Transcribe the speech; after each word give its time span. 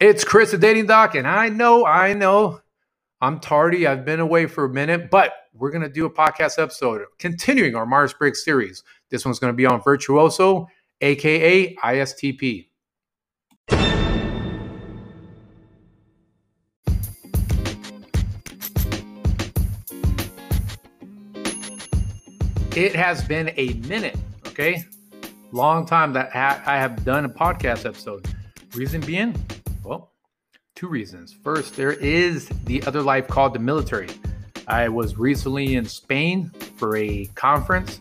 It's 0.00 0.22
Chris, 0.22 0.52
the 0.52 0.58
dating 0.58 0.86
doc, 0.86 1.16
and 1.16 1.26
I 1.26 1.48
know, 1.48 1.84
I 1.84 2.14
know 2.14 2.60
I'm 3.20 3.40
tardy. 3.40 3.84
I've 3.84 4.04
been 4.04 4.20
away 4.20 4.46
for 4.46 4.64
a 4.64 4.68
minute, 4.68 5.10
but 5.10 5.32
we're 5.52 5.72
going 5.72 5.82
to 5.82 5.88
do 5.88 6.06
a 6.06 6.10
podcast 6.10 6.62
episode 6.62 7.02
continuing 7.18 7.74
our 7.74 7.84
Myers 7.84 8.14
Briggs 8.14 8.44
series. 8.44 8.84
This 9.10 9.24
one's 9.24 9.40
going 9.40 9.52
to 9.52 9.56
be 9.56 9.66
on 9.66 9.82
Virtuoso, 9.82 10.68
aka 11.00 11.74
ISTP. 11.74 12.68
It 22.76 22.94
has 22.94 23.24
been 23.24 23.52
a 23.56 23.72
minute, 23.88 24.16
okay? 24.46 24.84
Long 25.50 25.86
time 25.86 26.12
that 26.12 26.30
I 26.36 26.78
have 26.78 27.04
done 27.04 27.24
a 27.24 27.28
podcast 27.28 27.84
episode. 27.84 28.28
Reason 28.76 29.00
being, 29.00 29.34
two 30.78 30.86
reasons. 30.86 31.34
First, 31.42 31.74
there 31.74 31.92
is 31.92 32.48
the 32.64 32.80
other 32.84 33.02
life 33.02 33.26
called 33.26 33.52
the 33.52 33.58
military. 33.58 34.08
I 34.68 34.88
was 34.88 35.18
recently 35.18 35.74
in 35.74 35.84
Spain 35.84 36.50
for 36.76 36.96
a 36.96 37.26
conference. 37.34 37.98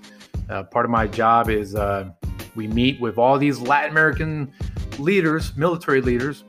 Uh, 0.47 0.61
part 0.61 0.85
of 0.85 0.91
my 0.91 1.07
job 1.07 1.49
is 1.49 1.73
uh, 1.73 2.11
we 2.55 2.67
meet 2.67 3.01
with 3.01 3.17
all 3.17 3.39
these 3.39 3.59
Latin 3.59 3.89
American 3.89 4.53
leaders, 4.99 5.57
military 5.57 6.01
leaders. 6.01 6.43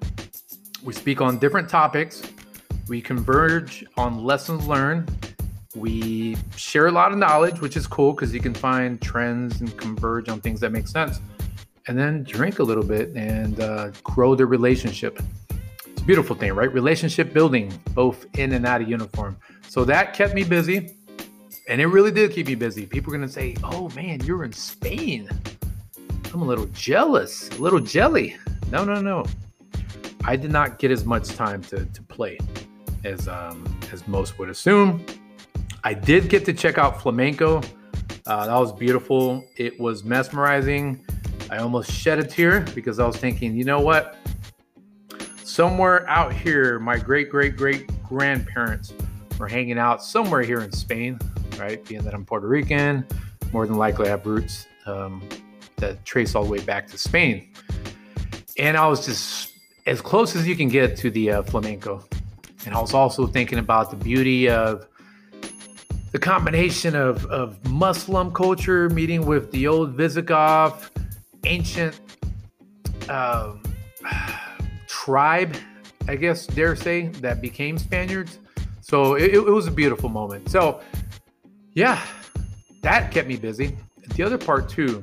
We 0.84 0.92
speak 0.92 1.22
on 1.22 1.38
different 1.38 1.70
topics. 1.70 2.22
We 2.88 3.00
converge 3.00 3.86
on 3.96 4.22
lessons 4.22 4.68
learned 4.68 5.10
we 5.74 6.36
share 6.56 6.86
a 6.86 6.92
lot 6.92 7.12
of 7.12 7.18
knowledge, 7.18 7.60
which 7.60 7.76
is 7.76 7.86
cool 7.86 8.12
because 8.12 8.34
you 8.34 8.40
can 8.40 8.54
find 8.54 9.00
trends 9.00 9.60
and 9.60 9.76
converge 9.76 10.28
on 10.28 10.40
things 10.40 10.60
that 10.60 10.72
make 10.72 10.88
sense. 10.88 11.20
And 11.86 11.98
then 11.98 12.24
drink 12.24 12.58
a 12.58 12.62
little 12.62 12.84
bit 12.84 13.14
and 13.14 13.60
uh, 13.60 13.90
grow 14.02 14.34
the 14.34 14.46
relationship. 14.46 15.20
Beautiful 16.08 16.34
thing, 16.34 16.54
right? 16.54 16.72
Relationship 16.72 17.34
building, 17.34 17.70
both 17.92 18.24
in 18.38 18.54
and 18.54 18.64
out 18.64 18.80
of 18.80 18.88
uniform. 18.88 19.36
So 19.68 19.84
that 19.84 20.14
kept 20.14 20.32
me 20.32 20.42
busy. 20.42 20.96
And 21.68 21.82
it 21.82 21.86
really 21.88 22.10
did 22.10 22.32
keep 22.32 22.46
me 22.46 22.54
busy. 22.54 22.86
People 22.86 23.12
are 23.12 23.18
going 23.18 23.28
to 23.28 23.30
say, 23.30 23.54
oh 23.62 23.90
man, 23.90 24.20
you're 24.20 24.42
in 24.42 24.54
Spain. 24.54 25.28
I'm 26.32 26.40
a 26.40 26.46
little 26.46 26.64
jealous, 26.72 27.50
a 27.50 27.60
little 27.60 27.78
jelly. 27.78 28.38
No, 28.70 28.84
no, 28.84 29.02
no. 29.02 29.26
I 30.24 30.34
did 30.34 30.50
not 30.50 30.78
get 30.78 30.90
as 30.90 31.04
much 31.04 31.28
time 31.28 31.60
to, 31.64 31.84
to 31.84 32.02
play 32.04 32.38
as 33.04 33.28
um, 33.28 33.62
as 33.92 34.08
most 34.08 34.38
would 34.38 34.48
assume. 34.48 35.04
I 35.84 35.92
did 35.92 36.30
get 36.30 36.46
to 36.46 36.54
check 36.54 36.78
out 36.78 37.02
flamenco. 37.02 37.60
Uh, 38.26 38.46
that 38.46 38.56
was 38.56 38.72
beautiful. 38.72 39.44
It 39.56 39.78
was 39.78 40.04
mesmerizing. 40.04 41.04
I 41.50 41.58
almost 41.58 41.92
shed 41.92 42.18
a 42.18 42.24
tear 42.24 42.62
because 42.74 42.98
I 42.98 43.06
was 43.06 43.18
thinking, 43.18 43.54
you 43.54 43.64
know 43.64 43.80
what? 43.80 44.17
Somewhere 45.58 46.08
out 46.08 46.32
here, 46.32 46.78
my 46.78 46.96
great 46.96 47.30
great 47.30 47.56
great 47.56 47.90
grandparents 48.04 48.92
were 49.40 49.48
hanging 49.48 49.76
out 49.76 50.04
somewhere 50.04 50.42
here 50.42 50.60
in 50.60 50.70
Spain, 50.70 51.18
right? 51.58 51.84
Being 51.84 52.02
that 52.02 52.14
I'm 52.14 52.24
Puerto 52.24 52.46
Rican, 52.46 53.04
more 53.52 53.66
than 53.66 53.76
likely 53.76 54.06
I 54.06 54.10
have 54.10 54.24
roots 54.24 54.68
um, 54.86 55.20
that 55.78 56.04
trace 56.04 56.36
all 56.36 56.44
the 56.44 56.48
way 56.48 56.60
back 56.60 56.86
to 56.90 56.96
Spain. 56.96 57.48
And 58.56 58.76
I 58.76 58.86
was 58.86 59.04
just 59.04 59.54
as 59.84 60.00
close 60.00 60.36
as 60.36 60.46
you 60.46 60.54
can 60.54 60.68
get 60.68 60.96
to 60.98 61.10
the 61.10 61.32
uh, 61.32 61.42
flamenco. 61.42 62.04
And 62.64 62.72
I 62.72 62.80
was 62.80 62.94
also 62.94 63.26
thinking 63.26 63.58
about 63.58 63.90
the 63.90 63.96
beauty 63.96 64.48
of 64.48 64.86
the 66.12 66.20
combination 66.20 66.94
of, 66.94 67.26
of 67.26 67.68
Muslim 67.68 68.30
culture 68.30 68.90
meeting 68.90 69.26
with 69.26 69.50
the 69.50 69.66
old 69.66 69.94
Visigoth, 69.94 70.92
ancient 71.42 71.98
um, 73.08 73.60
tribe, 75.08 75.56
I 76.06 76.16
guess, 76.16 76.46
dare 76.46 76.76
say, 76.76 77.08
that 77.22 77.40
became 77.40 77.78
Spaniards. 77.78 78.38
So 78.82 79.14
it, 79.14 79.32
it 79.32 79.40
was 79.40 79.66
a 79.66 79.70
beautiful 79.70 80.10
moment. 80.10 80.50
So, 80.50 80.80
yeah, 81.72 82.02
that 82.82 83.10
kept 83.10 83.26
me 83.26 83.36
busy. 83.36 83.74
The 84.16 84.22
other 84.22 84.36
part, 84.36 84.68
too, 84.68 85.02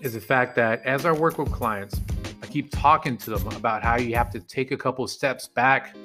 is 0.00 0.14
the 0.14 0.20
fact 0.20 0.56
that 0.56 0.84
as 0.84 1.06
I 1.06 1.12
work 1.12 1.38
with 1.38 1.52
clients, 1.52 2.00
I 2.42 2.46
keep 2.46 2.72
talking 2.72 3.16
to 3.18 3.30
them 3.30 3.46
about 3.56 3.84
how 3.84 3.98
you 3.98 4.16
have 4.16 4.30
to 4.30 4.40
take 4.40 4.72
a 4.72 4.76
couple 4.76 5.06
steps 5.06 5.46
back 5.46 5.96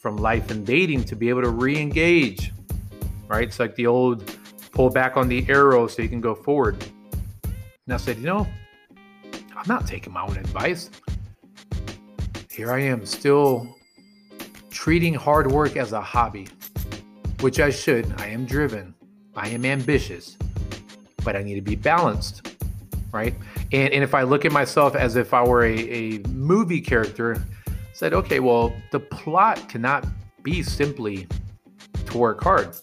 from 0.00 0.16
life 0.16 0.50
and 0.50 0.66
dating 0.66 1.04
to 1.04 1.16
be 1.16 1.28
able 1.28 1.42
to 1.42 1.50
re 1.50 1.78
engage 1.78 2.50
right? 3.32 3.48
It's 3.48 3.58
like 3.58 3.74
the 3.76 3.86
old 3.86 4.30
pull 4.72 4.90
back 4.90 5.16
on 5.16 5.28
the 5.28 5.46
arrow 5.48 5.86
so 5.86 6.02
you 6.02 6.08
can 6.08 6.20
go 6.20 6.34
forward. 6.34 6.76
And 7.86 7.94
I 7.94 7.96
said, 7.96 8.18
you 8.18 8.26
know, 8.26 8.46
I'm 9.56 9.68
not 9.68 9.86
taking 9.86 10.12
my 10.12 10.22
own 10.22 10.36
advice. 10.36 10.90
Here 12.52 12.70
I 12.70 12.80
am 12.80 13.06
still 13.06 13.78
treating 14.68 15.14
hard 15.14 15.50
work 15.50 15.78
as 15.78 15.92
a 15.92 16.00
hobby, 16.02 16.48
which 17.40 17.58
I 17.60 17.70
should. 17.70 18.12
I 18.18 18.26
am 18.26 18.44
driven, 18.44 18.94
I 19.34 19.48
am 19.48 19.64
ambitious, 19.64 20.36
but 21.24 21.34
I 21.34 21.42
need 21.42 21.54
to 21.54 21.62
be 21.62 21.76
balanced, 21.76 22.54
right? 23.10 23.34
And, 23.72 23.90
and 23.94 24.04
if 24.04 24.14
I 24.14 24.22
look 24.22 24.44
at 24.44 24.52
myself 24.52 24.94
as 24.94 25.16
if 25.16 25.32
I 25.32 25.42
were 25.42 25.64
a, 25.64 25.78
a 25.78 26.18
movie 26.28 26.82
character, 26.82 27.42
said, 27.94 28.12
okay, 28.12 28.38
well, 28.38 28.74
the 28.90 29.00
plot 29.00 29.66
cannot 29.70 30.06
be 30.42 30.62
simply 30.62 31.26
to 32.04 32.18
work 32.18 32.42
hard 32.42 32.76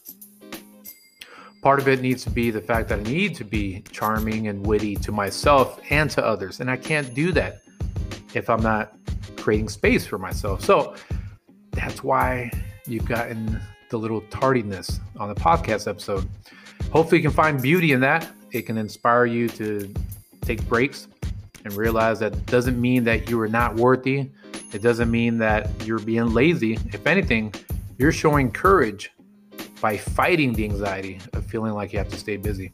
part 1.61 1.79
of 1.79 1.89
it 1.89 2.01
needs 2.01 2.23
to 2.23 2.29
be 2.29 2.51
the 2.51 2.61
fact 2.61 2.87
that 2.87 2.99
I 2.99 3.03
need 3.03 3.35
to 3.35 3.43
be 3.43 3.83
charming 3.91 4.47
and 4.47 4.65
witty 4.65 4.95
to 4.95 5.11
myself 5.11 5.79
and 5.89 6.09
to 6.11 6.25
others. 6.25 6.61
And 6.61 6.71
I 6.71 6.77
can't 6.77 7.13
do 7.13 7.33
that 7.33 7.61
if 8.33 8.49
I'm 8.49 8.61
not 8.61 8.93
creating 9.49 9.67
space 9.67 10.05
for 10.05 10.19
myself. 10.19 10.63
So 10.63 10.93
that's 11.71 12.03
why 12.03 12.51
you've 12.85 13.07
gotten 13.07 13.59
the 13.89 13.97
little 13.97 14.21
tardiness 14.29 14.99
on 15.17 15.27
the 15.27 15.33
podcast 15.33 15.87
episode. 15.87 16.29
Hopefully, 16.91 17.17
you 17.17 17.27
can 17.27 17.35
find 17.35 17.59
beauty 17.59 17.93
in 17.93 17.99
that. 18.01 18.29
It 18.51 18.67
can 18.67 18.77
inspire 18.77 19.25
you 19.25 19.49
to 19.49 19.91
take 20.41 20.63
breaks 20.67 21.07
and 21.65 21.73
realize 21.73 22.19
that 22.19 22.45
doesn't 22.45 22.79
mean 22.79 23.03
that 23.05 23.27
you 23.27 23.41
are 23.41 23.47
not 23.47 23.73
worthy. 23.73 24.29
It 24.71 24.83
doesn't 24.83 25.09
mean 25.09 25.39
that 25.39 25.67
you're 25.83 25.97
being 25.97 26.31
lazy. 26.31 26.73
If 26.93 27.07
anything, 27.07 27.51
you're 27.97 28.11
showing 28.11 28.51
courage 28.51 29.09
by 29.81 29.97
fighting 29.97 30.53
the 30.53 30.63
anxiety 30.63 31.19
of 31.33 31.43
feeling 31.47 31.73
like 31.73 31.91
you 31.91 31.97
have 31.97 32.09
to 32.09 32.17
stay 32.17 32.37
busy. 32.37 32.71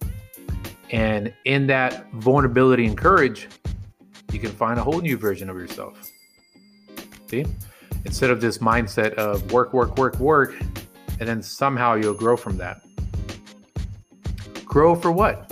And 0.91 1.33
in 1.45 1.67
that 1.67 2.11
vulnerability 2.11 2.85
and 2.85 2.97
courage, 2.97 3.47
you 4.33 4.39
can 4.39 4.51
find 4.51 4.77
a 4.77 4.83
whole 4.83 4.99
new 4.99 5.15
version 5.15 5.49
of 5.49 5.55
yourself. 5.55 6.11
See? 7.43 7.51
Instead 8.05 8.29
of 8.29 8.39
this 8.39 8.59
mindset 8.59 9.13
of 9.15 9.51
work, 9.51 9.73
work, 9.73 9.97
work, 9.97 10.19
work, 10.19 10.55
and 11.19 11.27
then 11.27 11.41
somehow 11.41 11.95
you'll 11.95 12.13
grow 12.13 12.37
from 12.37 12.57
that. 12.57 12.81
Grow 14.63 14.95
for 14.95 15.11
what? 15.11 15.51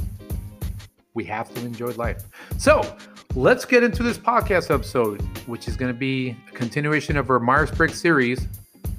We 1.14 1.24
have 1.26 1.54
to 1.54 1.62
enjoy 1.66 1.92
life. 1.94 2.24
So 2.58 2.96
let's 3.36 3.66
get 3.66 3.84
into 3.84 4.04
this 4.04 4.18
podcast 4.18 4.74
episode, 4.74 5.22
which 5.48 5.68
is 5.68 5.76
going 5.76 5.92
to 5.92 5.98
be 5.98 6.36
a 6.50 6.52
continuation 6.52 7.18
of 7.18 7.30
our 7.30 7.40
Myers 7.40 7.72
Briggs 7.72 8.00
series 8.00 8.48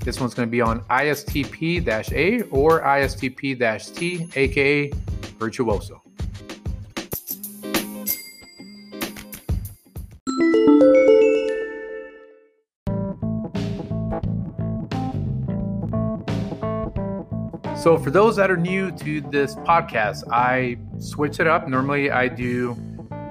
this 0.05 0.21
one's 0.21 0.35
going 0.35 0.47
to 0.47 0.51
be 0.51 0.61
on 0.61 0.81
ISTP-A 0.83 2.43
or 2.51 2.83
ISTP-T, 2.83 4.29
aka 4.37 4.93
Virtuoso. 5.39 6.04
So, 17.85 17.99
for 17.99 18.11
those 18.11 18.37
that 18.37 18.51
are 18.51 18.57
new 18.57 18.91
to 18.93 19.21
this 19.21 19.57
podcast, 19.57 20.23
I 20.33 20.79
switch 21.01 21.39
it 21.39 21.47
up. 21.47 21.69
Normally, 21.69 22.11
I 22.11 22.29
do 22.29 22.73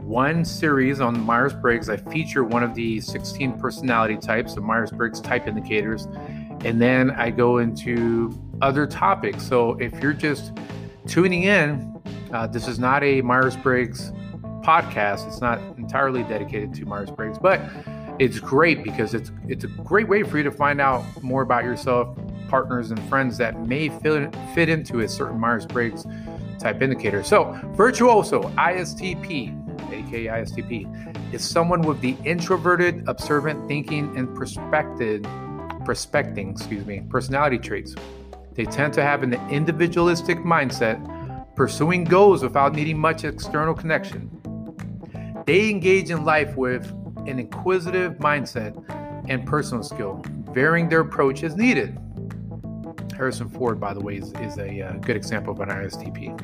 one 0.04 0.46
series 0.46 1.02
on 1.02 1.20
Myers 1.22 1.56
Briggs. 1.56 1.90
I 1.90 1.98
feature 1.98 2.44
one 2.44 2.62
of 2.62 2.76
the 2.76 3.02
16 3.02 3.60
personality 3.60 4.16
types 4.16 4.56
of 4.56 4.62
Myers 4.62 4.92
Briggs 4.92 5.20
type 5.20 5.48
indicators 5.48 6.08
and 6.64 6.80
then 6.80 7.10
I 7.10 7.32
go 7.32 7.58
into 7.58 8.32
other 8.62 8.86
topics. 8.86 9.44
So 9.44 9.72
if 9.80 10.00
you're 10.04 10.14
just 10.14 10.52
tuning 11.08 11.46
in, 11.46 12.00
uh, 12.32 12.46
this 12.46 12.68
is 12.68 12.78
not 12.78 13.04
a 13.04 13.24
Myers 13.24 13.58
Briggs 13.58 14.12
podcast. 14.62 15.28
It's 15.28 15.42
not 15.42 15.58
entirely 15.80 16.22
dedicated 16.26 16.76
to 16.76 16.86
Myers 16.86 17.10
Briggs, 17.10 17.40
but 17.40 17.60
it's 18.20 18.40
great 18.40 18.84
because 18.84 19.16
it's 19.16 19.32
it's 19.48 19.64
a 19.64 19.68
great 19.68 20.08
way 20.08 20.22
for 20.22 20.38
you 20.38 20.44
to 20.44 20.52
find 20.52 20.80
out 20.80 21.04
more 21.24 21.42
about 21.42 21.64
yourself, 21.64 22.16
partners, 22.54 22.92
and 22.92 23.02
friends 23.10 23.36
that 23.36 23.66
may 23.66 23.90
fit 23.90 24.36
fit 24.54 24.70
into 24.70 25.00
a 25.00 25.10
certain 25.10 25.40
Myers 25.40 25.66
Briggs 25.66 26.06
type 26.60 26.84
indicator. 26.84 27.24
So 27.24 27.60
virtuoso 27.74 28.44
ISTP, 28.44 29.32
aka 29.92 30.26
ISTP, 30.28 31.34
is 31.34 31.44
someone 31.44 31.82
with 31.82 32.00
the 32.00 32.16
introverted, 32.26 33.06
observant 33.08 33.68
thinking 33.68 34.16
and 34.16 34.36
perspective 34.36 35.26
prospecting, 35.84 36.52
excuse 36.52 36.86
me, 36.86 37.02
personality 37.10 37.58
traits. 37.58 37.96
They 38.54 38.66
tend 38.66 38.94
to 38.94 39.02
have 39.02 39.24
an 39.24 39.34
individualistic 39.50 40.38
mindset, 40.38 40.98
pursuing 41.56 42.04
goals 42.04 42.44
without 42.44 42.76
needing 42.76 43.00
much 43.00 43.24
external 43.24 43.74
connection. 43.74 44.30
They 45.48 45.72
engage 45.72 46.12
in 46.12 46.24
life 46.24 46.56
with 46.56 46.86
an 47.26 47.40
inquisitive 47.40 48.14
mindset 48.20 48.72
and 49.28 49.44
personal 49.44 49.84
skill. 49.84 50.22
Varying 50.52 50.88
their 50.88 51.00
approach 51.00 51.42
as 51.42 51.56
needed. 51.56 51.98
Harrison 53.14 53.50
Ford, 53.50 53.80
by 53.80 53.94
the 53.94 54.00
way, 54.00 54.18
is, 54.18 54.34
is 54.42 54.58
a 54.58 54.82
uh, 54.82 54.94
good 54.94 55.16
example 55.16 55.54
of 55.54 55.60
an 55.60 55.70
ISTP. 55.70 56.40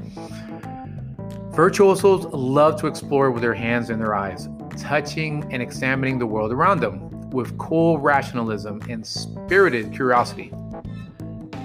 Virtuosos 1.53 2.25
love 2.25 2.79
to 2.79 2.87
explore 2.87 3.31
with 3.31 3.41
their 3.41 3.53
hands 3.53 3.89
and 3.89 3.99
their 4.01 4.15
eyes, 4.15 4.47
touching 4.77 5.45
and 5.51 5.61
examining 5.61 6.17
the 6.17 6.25
world 6.25 6.51
around 6.51 6.79
them 6.79 7.09
with 7.31 7.57
cool 7.57 7.97
rationalism 7.99 8.81
and 8.89 9.05
spirited 9.05 9.91
curiosity. 9.93 10.53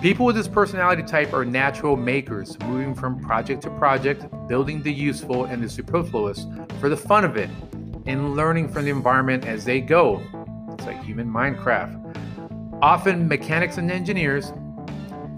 People 0.02 0.26
with 0.26 0.36
this 0.36 0.48
personality 0.48 1.02
type 1.02 1.32
are 1.32 1.44
natural 1.44 1.96
makers, 1.96 2.58
moving 2.60 2.94
from 2.94 3.18
project 3.20 3.62
to 3.62 3.70
project, 3.70 4.26
building 4.48 4.82
the 4.82 4.92
useful 4.92 5.46
and 5.46 5.62
the 5.62 5.68
superfluous 5.68 6.46
for 6.78 6.88
the 6.88 6.96
fun 6.96 7.24
of 7.24 7.36
it, 7.36 7.48
and 8.06 8.36
learning 8.36 8.68
from 8.68 8.84
the 8.84 8.90
environment 8.90 9.46
as 9.46 9.64
they 9.64 9.80
go. 9.80 10.20
It's 10.74 10.84
like 10.84 11.02
human 11.02 11.26
Minecraft. 11.26 12.00
Often, 12.82 13.28
mechanics 13.28 13.78
and 13.78 13.90
engineers, 13.90 14.52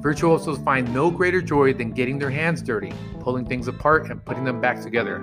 virtuosos 0.07 0.57
find 0.59 0.95
no 0.95 1.11
greater 1.11 1.43
joy 1.43 1.75
than 1.75 1.91
getting 1.91 2.17
their 2.17 2.31
hands 2.31 2.63
dirty, 2.63 2.93
pulling 3.19 3.45
things 3.45 3.67
apart, 3.67 4.09
and 4.09 4.25
putting 4.25 4.45
them 4.45 4.61
back 4.61 4.81
together, 4.81 5.19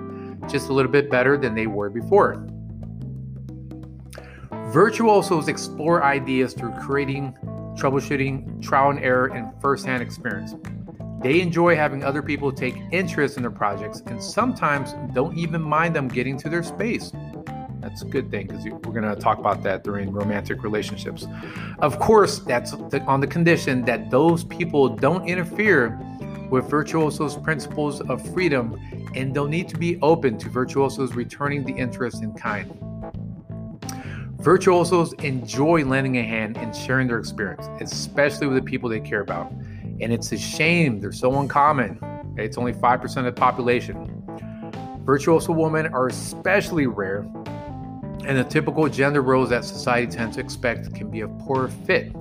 just 0.46 0.68
a 0.68 0.72
little 0.74 0.92
bit 0.92 1.10
better 1.10 1.38
than 1.38 1.54
they 1.54 1.66
were 1.66 1.88
before. 1.88 2.46
Virtuosos 4.74 5.48
explore 5.48 6.04
ideas 6.04 6.52
through 6.52 6.70
creating, 6.72 7.34
troubleshooting, 7.78 8.60
trial 8.60 8.90
and 8.90 8.98
error, 8.98 9.28
and 9.28 9.58
first-hand 9.62 10.02
experience. 10.02 10.54
They 11.22 11.40
enjoy 11.40 11.76
having 11.76 12.04
other 12.04 12.20
people 12.20 12.52
take 12.52 12.74
interest 12.92 13.38
in 13.38 13.42
their 13.42 13.50
projects 13.50 14.02
and 14.04 14.22
sometimes 14.22 14.92
don't 15.14 15.34
even 15.38 15.62
mind 15.62 15.96
them 15.96 16.08
getting 16.08 16.36
to 16.40 16.50
their 16.50 16.62
space. 16.62 17.10
That's 17.84 18.00
a 18.00 18.06
good 18.06 18.30
thing 18.30 18.46
because 18.46 18.64
we're 18.64 18.98
going 18.98 19.02
to 19.02 19.14
talk 19.14 19.38
about 19.38 19.62
that 19.64 19.84
during 19.84 20.10
romantic 20.10 20.62
relationships. 20.62 21.26
Of 21.80 21.98
course, 21.98 22.38
that's 22.38 22.72
on 22.72 23.20
the 23.20 23.26
condition 23.26 23.84
that 23.84 24.10
those 24.10 24.42
people 24.42 24.88
don't 24.88 25.28
interfere 25.28 26.00
with 26.48 26.64
virtuosos' 26.70 27.36
principles 27.36 28.00
of 28.00 28.26
freedom 28.32 28.80
and 29.14 29.34
they'll 29.34 29.46
need 29.46 29.68
to 29.68 29.76
be 29.76 29.98
open 30.00 30.38
to 30.38 30.48
virtuosos 30.48 31.14
returning 31.14 31.62
the 31.62 31.74
interest 31.74 32.22
in 32.22 32.32
kind. 32.32 32.72
Virtuosos 34.40 35.12
enjoy 35.22 35.84
lending 35.84 36.16
a 36.16 36.22
hand 36.22 36.56
and 36.56 36.74
sharing 36.74 37.06
their 37.06 37.18
experience, 37.18 37.68
especially 37.82 38.46
with 38.46 38.56
the 38.56 38.62
people 38.62 38.88
they 38.88 39.00
care 39.00 39.20
about. 39.20 39.52
And 40.00 40.10
it's 40.10 40.32
a 40.32 40.38
shame 40.38 41.00
they're 41.00 41.12
so 41.12 41.38
uncommon. 41.38 41.98
It's 42.38 42.56
only 42.56 42.72
5% 42.72 43.16
of 43.18 43.24
the 43.24 43.32
population. 43.32 44.10
Virtuoso 45.04 45.52
women 45.52 45.92
are 45.92 46.06
especially 46.06 46.86
rare, 46.86 47.26
and 48.26 48.38
the 48.38 48.44
typical 48.44 48.88
gender 48.88 49.22
roles 49.22 49.50
that 49.50 49.64
society 49.64 50.10
tends 50.10 50.36
to 50.36 50.42
expect 50.42 50.94
can 50.94 51.10
be 51.10 51.20
a 51.20 51.28
poor 51.28 51.68
fit. 51.68 52.12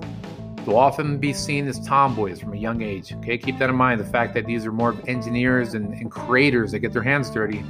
They'll 0.66 0.78
often 0.78 1.18
be 1.18 1.34
seen 1.34 1.68
as 1.68 1.80
tomboys 1.86 2.40
from 2.40 2.54
a 2.54 2.58
young 2.58 2.82
age. 2.82 3.14
Okay, 3.16 3.38
keep 3.38 3.58
that 3.60 3.70
in 3.70 3.76
mind. 3.76 4.00
The 4.00 4.06
fact 4.06 4.34
that 4.36 4.46
these 4.46 4.66
are 4.66 4.72
more 4.72 4.90
of 4.90 5.10
engineers 5.10 5.74
and, 5.74 5.94
and 5.94 6.10
creators 6.10 6.72
that 6.72 6.80
get 6.80 6.94
their 6.94 7.04
hands 7.04 7.30
dirty 7.30 7.64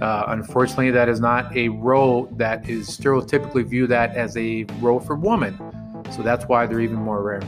uh, 0.00 0.24
unfortunately, 0.28 0.90
that 0.90 1.08
is 1.08 1.20
not 1.20 1.54
a 1.56 1.68
role 1.68 2.26
that 2.32 2.68
is 2.68 2.88
stereotypically 2.88 3.64
viewed 3.64 3.90
that 3.90 4.14
as 4.16 4.36
a 4.36 4.64
role 4.80 5.00
for 5.00 5.14
women. 5.14 5.56
So 6.10 6.22
that's 6.22 6.46
why 6.46 6.66
they're 6.66 6.80
even 6.80 6.96
more 6.96 7.22
rare. 7.22 7.42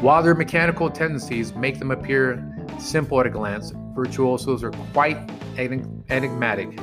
While 0.00 0.22
their 0.22 0.34
mechanical 0.34 0.90
tendencies 0.90 1.54
make 1.54 1.78
them 1.78 1.90
appear 1.90 2.42
simple 2.78 3.20
at 3.20 3.26
a 3.26 3.30
glance, 3.30 3.72
virtuosos 3.94 4.64
are 4.64 4.72
quite 4.92 5.18
enigmatic, 5.56 6.76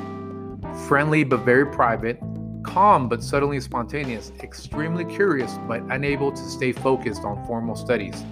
friendly 0.87 1.23
but 1.23 1.41
very 1.41 1.65
private, 1.65 2.19
calm 2.63 3.09
but 3.09 3.23
subtly 3.23 3.59
spontaneous, 3.59 4.31
extremely 4.41 5.05
curious 5.05 5.57
but 5.67 5.81
unable 5.89 6.31
to 6.31 6.41
stay 6.41 6.71
focused 6.71 7.23
on 7.23 7.45
formal 7.45 7.75
studies. 7.75 8.23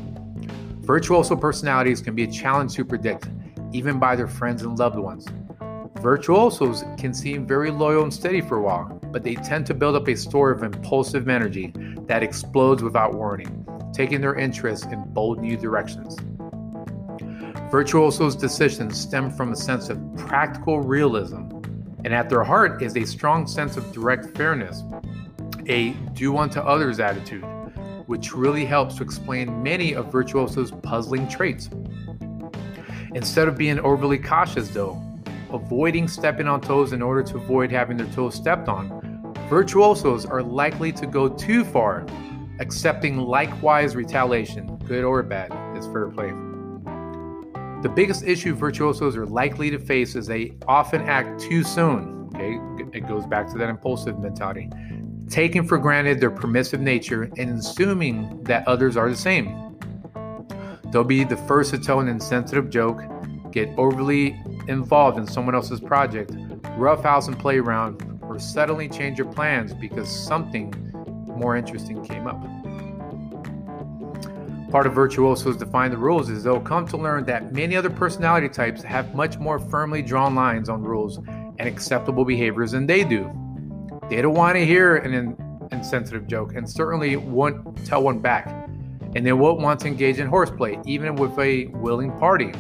Virtuoso 0.81 1.35
personalities 1.35 2.01
can 2.01 2.15
be 2.15 2.23
a 2.23 2.31
challenge 2.31 2.73
to 2.75 2.85
predict, 2.85 3.29
even 3.73 3.99
by 3.99 4.15
their 4.15 4.27
friends 4.27 4.61
and 4.63 4.79
loved 4.79 4.97
ones. 4.97 5.27
Virtuosos 5.99 6.83
can 6.97 7.13
seem 7.13 7.45
very 7.45 7.71
loyal 7.71 8.03
and 8.03 8.13
steady 8.13 8.39
for 8.39 8.57
a 8.57 8.61
while, 8.61 8.99
but 9.11 9.23
they 9.23 9.35
tend 9.35 9.65
to 9.65 9.73
build 9.73 9.95
up 9.95 10.07
a 10.07 10.15
store 10.15 10.51
of 10.51 10.63
impulsive 10.63 11.27
energy 11.27 11.73
that 12.07 12.23
explodes 12.23 12.83
without 12.83 13.13
warning, 13.13 13.65
taking 13.93 14.21
their 14.21 14.35
interests 14.35 14.85
in 14.85 15.03
bold 15.07 15.39
new 15.39 15.57
directions. 15.57 16.15
Virtuosos' 17.71 18.35
decisions 18.35 18.97
stem 18.97 19.29
from 19.29 19.51
a 19.51 19.55
sense 19.55 19.89
of 19.89 19.99
practical 20.15 20.79
realism, 20.79 21.49
and 22.07 22.15
at 22.15 22.29
their 22.29 22.41
heart 22.41 22.81
is 22.81 22.95
a 22.95 23.03
strong 23.03 23.45
sense 23.45 23.75
of 23.75 23.91
direct 23.91 24.37
fairness, 24.37 24.81
a 25.67 25.89
do 26.13 26.37
unto 26.37 26.57
others 26.61 27.01
attitude, 27.01 27.43
which 28.05 28.33
really 28.33 28.63
helps 28.63 28.95
to 28.95 29.03
explain 29.03 29.61
many 29.61 29.93
of 29.93 30.09
Virtuoso's 30.09 30.71
puzzling 30.71 31.27
traits. 31.27 31.69
Instead 33.13 33.49
of 33.49 33.57
being 33.57 33.77
overly 33.81 34.17
cautious, 34.17 34.69
though, 34.69 35.03
avoiding 35.49 36.07
stepping 36.07 36.47
on 36.47 36.61
toes 36.61 36.93
in 36.93 37.01
order 37.01 37.23
to 37.23 37.35
avoid 37.35 37.69
having 37.69 37.97
their 37.97 38.07
toes 38.13 38.35
stepped 38.35 38.69
on, 38.69 39.33
virtuosos 39.49 40.25
are 40.25 40.41
likely 40.41 40.93
to 40.93 41.05
go 41.05 41.27
too 41.27 41.65
far, 41.65 42.05
accepting 42.61 43.17
likewise 43.17 43.97
retaliation, 43.97 44.77
good 44.85 45.03
or 45.03 45.21
bad, 45.23 45.51
is 45.77 45.85
fair 45.87 46.07
play. 46.07 46.31
The 47.83 47.89
biggest 47.89 48.23
issue 48.23 48.55
virtuosos 48.55 49.15
are 49.15 49.27
likely 49.27 49.69
to 49.69 49.77
face 49.77 50.15
is 50.15 50.25
they 50.25 50.57
often 50.67 51.01
act 51.03 51.39
too 51.39 51.63
soon. 51.63 52.29
Okay, 52.33 52.59
it 52.97 53.07
goes 53.07 53.25
back 53.27 53.47
to 53.51 53.57
that 53.59 53.69
impulsive 53.69 54.17
mentality, 54.19 54.69
taking 55.29 55.67
for 55.67 55.77
granted 55.77 56.19
their 56.19 56.31
permissive 56.31 56.81
nature 56.81 57.29
and 57.37 57.59
assuming 57.59 58.43
that 58.43 58.67
others 58.67 58.97
are 58.97 59.09
the 59.09 59.15
same. 59.15 59.77
They'll 60.91 61.03
be 61.03 61.23
the 61.23 61.37
first 61.37 61.69
to 61.71 61.77
tell 61.77 61.99
an 61.99 62.07
insensitive 62.07 62.71
joke, 62.71 63.01
get 63.51 63.69
overly 63.77 64.35
involved 64.67 65.19
in 65.19 65.27
someone 65.27 65.53
else's 65.53 65.79
project, 65.79 66.31
roughhouse 66.77 67.27
and 67.27 67.37
play 67.37 67.59
around, 67.59 68.19
or 68.23 68.39
suddenly 68.39 68.89
change 68.89 69.19
your 69.19 69.31
plans 69.31 69.73
because 69.73 70.09
something 70.09 70.73
more 71.27 71.55
interesting 71.55 72.03
came 72.03 72.25
up. 72.25 72.41
Part 74.69 74.85
of 74.85 74.93
virtuosos 74.93 75.55
define 75.55 75.91
the 75.91 75.97
rules 75.97 76.29
is 76.29 76.43
they'll 76.43 76.59
come 76.59 76.85
to 76.89 76.97
learn 76.97 77.23
that 77.25 77.53
many 77.53 77.77
other 77.77 77.89
personality 77.89 78.49
types 78.49 78.83
have 78.83 79.15
much 79.15 79.37
more 79.37 79.59
firmly 79.59 80.01
drawn 80.01 80.35
lines 80.35 80.67
on 80.67 80.83
rules 80.83 81.19
and 81.19 81.61
acceptable 81.61 82.25
behaviors 82.25 82.71
than 82.71 82.85
they 82.85 83.05
do. 83.05 83.31
They 84.09 84.21
don't 84.21 84.33
want 84.35 84.57
to 84.57 84.65
hear 84.65 84.97
an 84.97 85.37
insensitive 85.71 86.27
joke 86.27 86.55
and 86.55 86.69
certainly 86.69 87.15
won't 87.15 87.85
tell 87.85 88.03
one 88.03 88.19
back. 88.19 88.47
And 89.15 89.25
they 89.25 89.31
won't 89.31 89.61
want 89.61 89.79
to 89.81 89.87
engage 89.87 90.19
in 90.19 90.27
horseplay, 90.27 90.77
even 90.85 91.15
with 91.15 91.39
a 91.39 91.67
willing 91.67 92.11
party. 92.17 92.51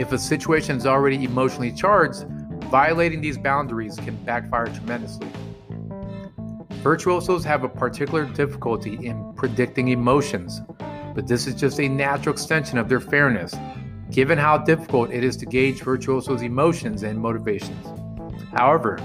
If 0.00 0.10
a 0.10 0.18
situation 0.18 0.76
is 0.76 0.84
already 0.84 1.22
emotionally 1.24 1.70
charged, 1.70 2.24
violating 2.64 3.20
these 3.20 3.38
boundaries 3.38 3.96
can 3.96 4.16
backfire 4.24 4.66
tremendously. 4.66 5.28
Virtuosos 6.82 7.44
have 7.44 7.64
a 7.64 7.68
particular 7.68 8.24
difficulty 8.24 8.94
in 9.04 9.32
predicting 9.34 9.88
emotions, 9.88 10.62
but 11.14 11.26
this 11.26 11.46
is 11.46 11.54
just 11.54 11.80
a 11.80 11.88
natural 11.88 12.32
extension 12.32 12.78
of 12.78 12.88
their 12.88 13.00
fairness, 13.00 13.54
given 14.10 14.38
how 14.38 14.58
difficult 14.58 15.10
it 15.10 15.24
is 15.24 15.36
to 15.38 15.46
gauge 15.46 15.80
virtuosos' 15.80 16.42
emotions 16.42 17.02
and 17.02 17.18
motivations. 17.18 17.86
However, 18.52 18.98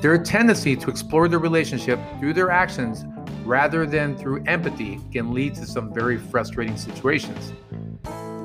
their 0.00 0.18
tendency 0.18 0.76
to 0.76 0.90
explore 0.90 1.28
the 1.28 1.38
relationship 1.38 1.98
through 2.18 2.34
their 2.34 2.50
actions 2.50 3.04
rather 3.44 3.86
than 3.86 4.16
through 4.16 4.42
empathy 4.46 5.00
can 5.12 5.32
lead 5.32 5.54
to 5.54 5.66
some 5.66 5.94
very 5.94 6.18
frustrating 6.18 6.76
situations. 6.76 7.52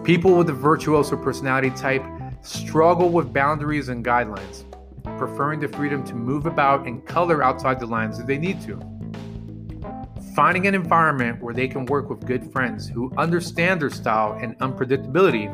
People 0.04 0.36
with 0.36 0.50
a 0.50 0.54
virtuoso 0.54 1.18
personality 1.18 1.72
type 1.72 2.04
struggle 2.42 3.10
with 3.10 3.34
boundaries 3.34 3.90
and 3.90 4.06
guidelines, 4.06 4.64
preferring 5.18 5.60
the 5.60 5.68
freedom 5.68 6.04
to 6.06 6.16
move 6.16 6.46
about 6.46 6.88
and 6.88 7.06
color 7.06 7.44
outside 7.44 7.80
the 7.80 7.86
lines 7.86 8.20
if 8.20 8.26
they 8.26 8.38
need 8.38 8.62
to. 8.62 8.80
Finding 10.36 10.68
an 10.68 10.76
environment 10.76 11.42
where 11.42 11.54
they 11.54 11.68
can 11.68 11.86
work 11.86 12.10
with 12.10 12.26
good 12.26 12.52
friends 12.52 12.88
who 12.88 13.12
understand 13.18 13.82
their 13.82 13.90
style 13.90 14.38
and 14.42 14.58
unpredictability, 14.60 15.50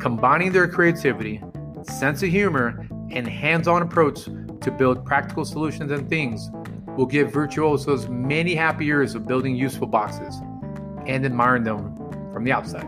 combining 0.00 0.52
their 0.52 0.66
creativity, 0.66 1.42
sense 1.84 2.22
of 2.22 2.30
humor, 2.30 2.86
and 3.10 3.26
hands 3.26 3.68
on 3.68 3.82
approach 3.82 4.24
to 4.24 4.70
build 4.70 5.04
practical 5.04 5.44
solutions 5.44 5.90
and 5.92 6.08
things 6.08 6.50
will 6.96 7.06
give 7.06 7.32
virtuosos 7.32 8.08
many 8.08 8.54
happy 8.54 8.84
years 8.84 9.14
of 9.14 9.26
building 9.26 9.54
useful 9.54 9.86
boxes 9.86 10.40
and 11.06 11.24
admiring 11.24 11.62
them 11.62 11.96
from 12.32 12.44
the 12.44 12.52
outside. 12.52 12.86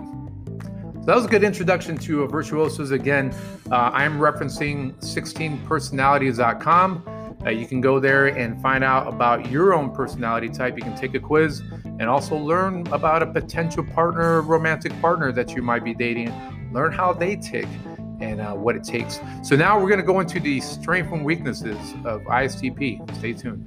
So 1.00 1.06
that 1.06 1.16
was 1.16 1.24
a 1.24 1.28
good 1.28 1.44
introduction 1.44 1.96
to 1.96 2.28
virtuosos. 2.28 2.90
Again, 2.90 3.34
uh, 3.70 3.90
I'm 3.94 4.18
referencing 4.18 4.92
16personalities.com. 4.96 7.36
Uh, 7.42 7.48
you 7.48 7.66
can 7.66 7.80
go 7.80 7.98
there 7.98 8.26
and 8.26 8.60
find 8.60 8.84
out 8.84 9.08
about 9.08 9.50
your 9.50 9.72
own 9.72 9.94
personality 9.94 10.50
type. 10.50 10.76
You 10.76 10.82
can 10.82 10.94
take 10.94 11.14
a 11.14 11.20
quiz 11.20 11.62
and 11.84 12.02
also 12.02 12.36
learn 12.36 12.86
about 12.88 13.22
a 13.22 13.26
potential 13.26 13.82
partner, 13.82 14.42
romantic 14.42 14.92
partner 15.00 15.32
that 15.32 15.52
you 15.52 15.62
might 15.62 15.84
be 15.84 15.94
dating. 15.94 16.34
Learn 16.70 16.92
how 16.92 17.14
they 17.14 17.34
tick 17.34 17.66
and 18.20 18.42
uh, 18.42 18.52
what 18.52 18.76
it 18.76 18.84
takes. 18.84 19.20
So 19.42 19.56
now 19.56 19.80
we're 19.80 19.88
going 19.88 20.00
to 20.00 20.06
go 20.06 20.20
into 20.20 20.38
the 20.38 20.60
strengths 20.60 21.14
and 21.14 21.24
weaknesses 21.24 21.78
of 22.04 22.20
ISTP. 22.24 23.16
Stay 23.16 23.32
tuned. 23.32 23.66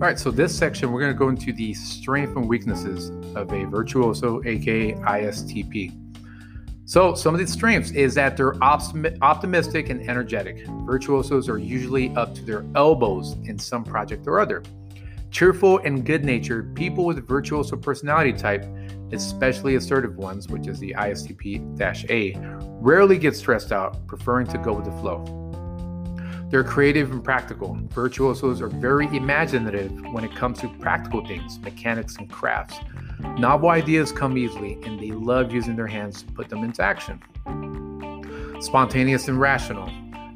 All 0.00 0.06
right, 0.06 0.16
so 0.16 0.30
this 0.30 0.56
section, 0.56 0.92
we're 0.92 1.00
going 1.00 1.12
to 1.12 1.18
go 1.18 1.28
into 1.28 1.52
the 1.52 1.74
strengths 1.74 2.36
and 2.36 2.48
weaknesses 2.48 3.10
of 3.34 3.52
a 3.52 3.64
virtuoso, 3.64 4.40
aka 4.44 4.92
ISTP. 4.94 5.92
So, 6.84 7.16
some 7.16 7.34
of 7.34 7.40
the 7.40 7.46
strengths 7.48 7.90
is 7.90 8.14
that 8.14 8.36
they're 8.36 8.54
optimi- 8.62 9.18
optimistic 9.22 9.88
and 9.88 10.08
energetic. 10.08 10.64
Virtuosos 10.86 11.48
are 11.48 11.58
usually 11.58 12.14
up 12.14 12.32
to 12.36 12.44
their 12.44 12.64
elbows 12.76 13.32
in 13.46 13.58
some 13.58 13.82
project 13.82 14.28
or 14.28 14.38
other. 14.38 14.62
Cheerful 15.32 15.78
and 15.78 16.06
good 16.06 16.24
natured, 16.24 16.76
people 16.76 17.04
with 17.04 17.26
virtuoso 17.26 17.74
personality 17.74 18.32
type, 18.32 18.64
especially 19.10 19.74
assertive 19.74 20.16
ones, 20.16 20.46
which 20.46 20.68
is 20.68 20.78
the 20.78 20.94
ISTP 20.96 22.08
A, 22.08 22.38
rarely 22.80 23.18
get 23.18 23.34
stressed 23.34 23.72
out, 23.72 24.06
preferring 24.06 24.46
to 24.46 24.58
go 24.58 24.74
with 24.74 24.84
the 24.84 24.92
flow. 24.92 25.37
They're 26.50 26.64
creative 26.64 27.10
and 27.10 27.22
practical. 27.22 27.78
Virtuosos 27.90 28.62
are 28.62 28.68
very 28.68 29.06
imaginative 29.14 29.92
when 30.12 30.24
it 30.24 30.34
comes 30.34 30.60
to 30.60 30.68
practical 30.80 31.26
things, 31.26 31.58
mechanics, 31.58 32.16
and 32.16 32.30
crafts. 32.30 32.78
Novel 33.38 33.68
ideas 33.68 34.12
come 34.12 34.38
easily, 34.38 34.78
and 34.84 34.98
they 34.98 35.10
love 35.10 35.52
using 35.52 35.76
their 35.76 35.86
hands 35.86 36.22
to 36.22 36.32
put 36.32 36.48
them 36.48 36.64
into 36.64 36.82
action. 36.82 37.22
Spontaneous 38.60 39.28
and 39.28 39.38
rational. 39.38 39.92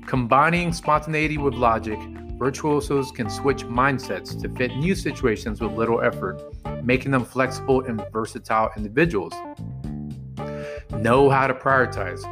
Combining 0.07 0.75
spontaneity 0.75 1.39
with 1.39 1.55
logic, 1.55 1.99
virtuosos 2.39 3.11
can 3.11 3.31
switch 3.31 3.65
mindsets 3.65 4.39
to 4.43 4.51
fit 4.51 4.77
new 4.77 4.95
situations 4.95 5.63
with 5.63 5.73
little 5.73 6.03
effort, 6.03 6.43
making 6.83 7.11
them 7.11 7.25
flexible 7.25 7.81
and 7.87 8.05
versatile 8.13 8.71
individuals. 8.77 9.33
Know 10.91 11.31
how 11.31 11.47
to 11.47 11.55
prioritize. 11.55 12.23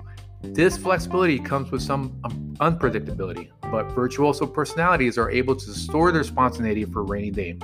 This 0.42 0.76
flexibility 0.76 1.38
comes 1.38 1.70
with 1.70 1.80
some 1.80 2.20
unpredictability, 2.60 3.50
but 3.70 3.84
virtuoso 3.92 4.46
personalities 4.46 5.16
are 5.16 5.30
able 5.30 5.56
to 5.56 5.70
store 5.72 6.12
their 6.12 6.24
spontaneity 6.24 6.84
for 6.84 7.00
a 7.00 7.04
rainy 7.04 7.30
day, 7.30 7.58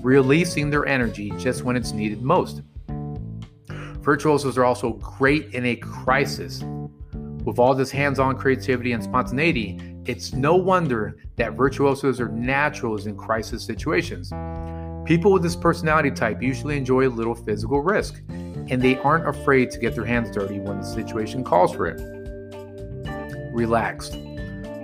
releasing 0.00 0.70
their 0.70 0.86
energy 0.86 1.32
just 1.38 1.64
when 1.64 1.76
it's 1.76 1.92
needed 1.92 2.22
most. 2.22 2.62
Virtuosos 4.00 4.56
are 4.56 4.64
also 4.64 4.94
great 4.94 5.52
in 5.52 5.66
a 5.66 5.76
crisis. 5.76 6.62
With 7.44 7.58
all 7.58 7.74
this 7.74 7.90
hands 7.90 8.18
on 8.18 8.36
creativity 8.38 8.92
and 8.92 9.02
spontaneity, 9.02 9.80
it's 10.06 10.32
no 10.32 10.54
wonder 10.54 11.16
that 11.36 11.52
virtuosos 11.52 12.20
are 12.20 12.28
naturals 12.28 13.06
in 13.06 13.16
crisis 13.16 13.64
situations. 13.64 14.32
People 15.04 15.32
with 15.32 15.42
this 15.42 15.56
personality 15.56 16.10
type 16.10 16.42
usually 16.42 16.76
enjoy 16.76 17.06
a 17.06 17.10
little 17.10 17.34
physical 17.34 17.80
risk, 17.80 18.22
and 18.28 18.80
they 18.80 18.96
aren't 18.98 19.28
afraid 19.28 19.70
to 19.72 19.78
get 19.78 19.94
their 19.94 20.04
hands 20.04 20.30
dirty 20.30 20.58
when 20.58 20.78
the 20.80 20.86
situation 20.86 21.44
calls 21.44 21.72
for 21.72 21.86
it. 21.86 22.15
Relaxed. 23.56 24.12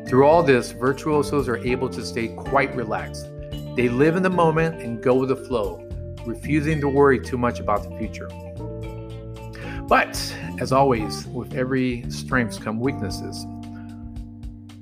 Through 0.08 0.24
all 0.24 0.42
this, 0.42 0.70
virtuosos 0.70 1.46
are 1.46 1.58
able 1.58 1.90
to 1.90 2.02
stay 2.02 2.28
quite 2.28 2.74
relaxed. 2.74 3.28
They 3.76 3.90
live 3.90 4.16
in 4.16 4.22
the 4.22 4.30
moment 4.30 4.80
and 4.80 5.02
go 5.02 5.14
with 5.14 5.28
the 5.28 5.36
flow, 5.36 5.86
refusing 6.24 6.80
to 6.80 6.88
worry 6.88 7.20
too 7.20 7.36
much 7.36 7.60
about 7.60 7.82
the 7.82 7.94
future. 7.98 8.28
But, 9.86 10.16
as 10.58 10.72
always, 10.72 11.26
with 11.26 11.54
every 11.54 12.10
strengths 12.10 12.56
come 12.56 12.80
weaknesses. 12.80 13.44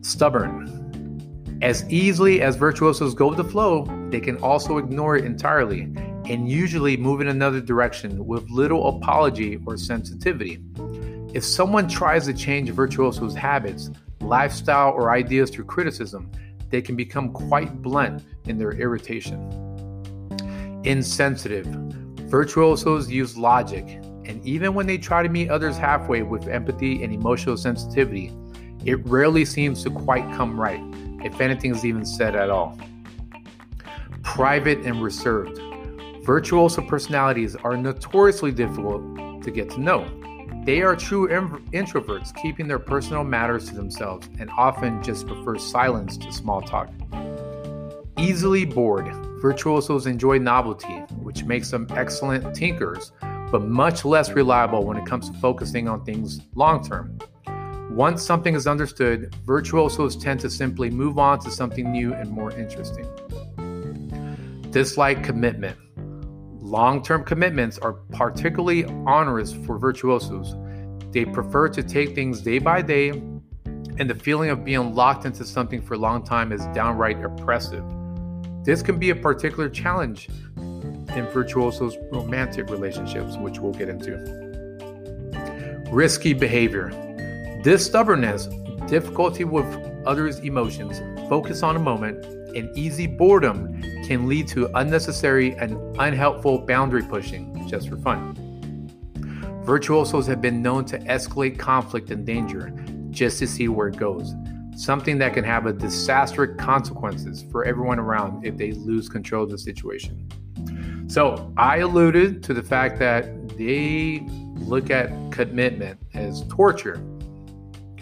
Stubborn. 0.03 1.59
As 1.61 1.85
easily 1.91 2.43
as 2.43 2.55
virtuosos 2.55 3.17
go 3.17 3.27
with 3.27 3.39
the 3.39 3.45
flow, 3.45 3.87
they 4.11 4.21
can 4.21 4.37
also 4.37 4.79
ignore 4.79 5.17
it 5.17 5.25
entirely 5.25 5.93
and 6.27 6.49
usually 6.49 6.97
move 6.97 7.21
in 7.21 7.27
another 7.27 7.61
direction 7.61 8.25
with 8.25 8.49
little 8.51 8.87
apology 8.99 9.59
or 9.67 9.77
sensitivity. 9.77 10.63
If 11.33 11.45
someone 11.45 11.89
tries 11.89 12.27
to 12.27 12.35
change 12.35 12.71
virtuoso's 12.71 13.37
habits, 13.37 13.91
lifestyle, 14.21 14.91
or 14.91 15.13
ideas 15.13 15.51
through 15.51 15.67
criticism, 15.67 16.29
they 16.71 16.83
can 16.83 16.97
become 16.97 17.33
quite 17.33 17.83
blunt 17.83 18.25
in 18.47 18.59
their 18.59 18.73
irritation. 18.73 19.39
Insensitive. 20.85 21.67
Virtuosos 22.29 23.09
use 23.09 23.37
logic, 23.37 23.85
and 24.25 24.45
even 24.45 24.75
when 24.75 24.87
they 24.87 24.99
try 24.99 25.23
to 25.23 25.29
meet 25.29 25.51
others 25.51 25.77
halfway 25.77 26.23
with 26.23 26.49
empathy 26.49 27.05
and 27.05 27.13
emotional 27.13 27.57
sensitivity, 27.57 28.33
it 28.85 29.07
rarely 29.07 29.45
seems 29.45 29.85
to 29.85 29.91
quite 29.91 30.25
come 30.35 30.59
right, 30.61 30.81
if 31.25 31.41
anything 31.41 31.73
is 31.73 31.85
even 31.85 32.05
said 32.05 32.35
at 32.35 32.51
all. 32.51 32.77
Private 34.25 34.79
and 34.81 35.01
reserved. 35.01 35.61
Virtuoso 36.25 36.83
personalities 36.83 37.55
are 37.55 37.77
notoriously 37.77 38.51
difficult 38.51 39.43
to 39.45 39.51
get 39.53 39.71
to 39.71 39.81
know. 39.81 40.09
They 40.65 40.83
are 40.83 40.95
true 40.95 41.27
introverts, 41.29 42.35
keeping 42.43 42.69
their 42.69 42.79
personal 42.79 43.25
matters 43.25 43.69
to 43.69 43.75
themselves 43.75 44.29
and 44.39 44.51
often 44.57 45.03
just 45.03 45.27
prefer 45.27 45.59
silence 45.59 46.17
to 46.19 46.33
small 46.33 46.61
talk. 46.61 46.91
Easily 48.19 48.67
bored, 48.67 49.09
virtuosos 49.41 50.07
enjoy 50.07 50.39
novelty, 50.39 50.99
which 51.23 51.45
makes 51.45 51.71
them 51.71 51.87
excellent 51.91 52.55
tinkers, 52.55 53.13
but 53.51 53.63
much 53.63 54.05
less 54.05 54.31
reliable 54.33 54.85
when 54.85 54.97
it 54.97 55.07
comes 55.07 55.31
to 55.31 55.39
focusing 55.39 55.89
on 55.89 56.05
things 56.05 56.41
long 56.55 56.85
term. 56.85 57.19
Once 57.91 58.23
something 58.23 58.55
is 58.55 58.67
understood, 58.67 59.35
virtuosos 59.45 60.15
tend 60.17 60.39
to 60.39 60.49
simply 60.49 60.91
move 60.91 61.19
on 61.19 61.41
to 61.41 61.51
something 61.51 61.91
new 61.91 62.15
and 62.15 62.31
more 62.31 62.53
interesting. 62.53 63.07
Dislike 64.71 65.25
commitment. 65.25 65.77
Long 66.71 67.03
term 67.03 67.25
commitments 67.25 67.79
are 67.79 67.95
particularly 68.13 68.85
onerous 68.85 69.53
for 69.53 69.77
virtuosos. 69.77 70.55
They 71.11 71.25
prefer 71.25 71.69
to 71.69 71.83
take 71.83 72.15
things 72.15 72.43
day 72.43 72.61
by 72.61 72.81
day, 72.81 73.09
and 73.09 74.09
the 74.09 74.15
feeling 74.15 74.51
of 74.51 74.65
being 74.65 74.95
locked 74.95 75.25
into 75.25 75.45
something 75.45 75.83
for 75.83 75.95
a 75.95 75.99
long 75.99 76.23
time 76.23 76.53
is 76.53 76.65
downright 76.67 77.21
oppressive. 77.25 77.83
This 78.63 78.83
can 78.83 79.01
be 79.01 79.11
a 79.11 79.17
particular 79.17 79.69
challenge 79.69 80.29
in 80.59 81.27
virtuosos' 81.33 81.97
romantic 82.13 82.71
relationships, 82.71 83.37
which 83.37 83.59
we'll 83.59 83.73
get 83.73 83.89
into. 83.89 84.17
Risky 85.91 86.35
behavior. 86.35 86.91
This 87.65 87.85
stubbornness, 87.85 88.47
difficulty 88.87 89.43
with 89.43 89.67
others' 90.07 90.39
emotions, 90.39 91.01
focus 91.29 91.65
on 91.65 91.75
a 91.75 91.81
moment, 91.81 92.25
and 92.55 92.71
easy 92.79 93.09
boredom 93.09 93.83
can 94.11 94.27
lead 94.27 94.49
to 94.49 94.69
unnecessary 94.77 95.55
and 95.55 95.79
unhelpful 96.01 96.59
boundary 96.59 97.01
pushing 97.01 97.65
just 97.69 97.89
for 97.89 97.97
fun. 97.97 98.35
Virtuosos 99.65 100.27
have 100.27 100.43
been 100.43 100.61
known 100.61 100.85
to 100.85 100.99
escalate 101.05 101.57
conflict 101.57 102.11
and 102.11 102.27
danger 102.27 102.73
just 103.11 103.39
to 103.39 103.47
see 103.47 103.69
where 103.69 103.87
it 103.87 103.97
goes, 103.97 104.35
something 104.75 105.17
that 105.17 105.33
can 105.33 105.45
have 105.45 105.67
a 105.67 105.73
disastrous 105.73 106.57
consequences 106.59 107.45
for 107.53 107.65
everyone 107.65 108.01
around 108.01 108.45
if 108.45 108.57
they 108.57 108.73
lose 108.73 109.09
control 109.09 109.45
of 109.45 109.51
the 109.51 109.59
situation. 109.59 110.29
So, 111.07 111.53
I 111.57 111.77
alluded 111.77 112.43
to 112.43 112.53
the 112.53 112.65
fact 112.65 112.99
that 112.99 113.51
they 113.51 114.27
look 114.57 114.91
at 114.91 115.13
commitment 115.31 116.01
as 116.15 116.43
torture 116.49 117.01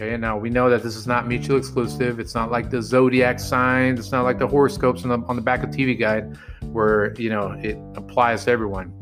Okay, 0.01 0.13
and 0.13 0.21
now 0.21 0.39
we 0.39 0.49
know 0.49 0.71
that 0.71 0.85
this 0.85 0.95
is 0.95 1.09
not 1.09 1.27
mutually 1.27 1.59
exclusive. 1.59 2.21
It's 2.21 2.33
not 2.33 2.53
like 2.53 2.71
the 2.71 2.81
zodiac 2.81 3.41
signs. 3.41 3.99
It's 3.99 4.13
not 4.13 4.23
like 4.23 4.39
the 4.39 4.47
horoscopes 4.47 5.03
on 5.03 5.09
the, 5.09 5.27
on 5.27 5.35
the 5.35 5.43
back 5.43 5.65
of 5.65 5.71
TV 5.71 5.99
guide 5.99 6.39
where, 6.71 7.15
you 7.21 7.31
know, 7.31 7.51
it 7.65 7.77
applies 7.97 8.45
to 8.45 8.53
everyone. 8.53 8.97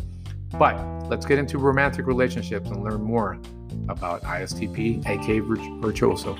But 0.59 0.79
let's 1.11 1.27
get 1.27 1.39
into 1.39 1.59
romantic 1.59 2.07
relationships 2.07 2.71
and 2.71 2.83
learn 2.83 3.03
more 3.03 3.39
about 3.91 4.23
ISTP, 4.23 5.07
aka 5.07 5.39
Virtuoso. 5.83 6.35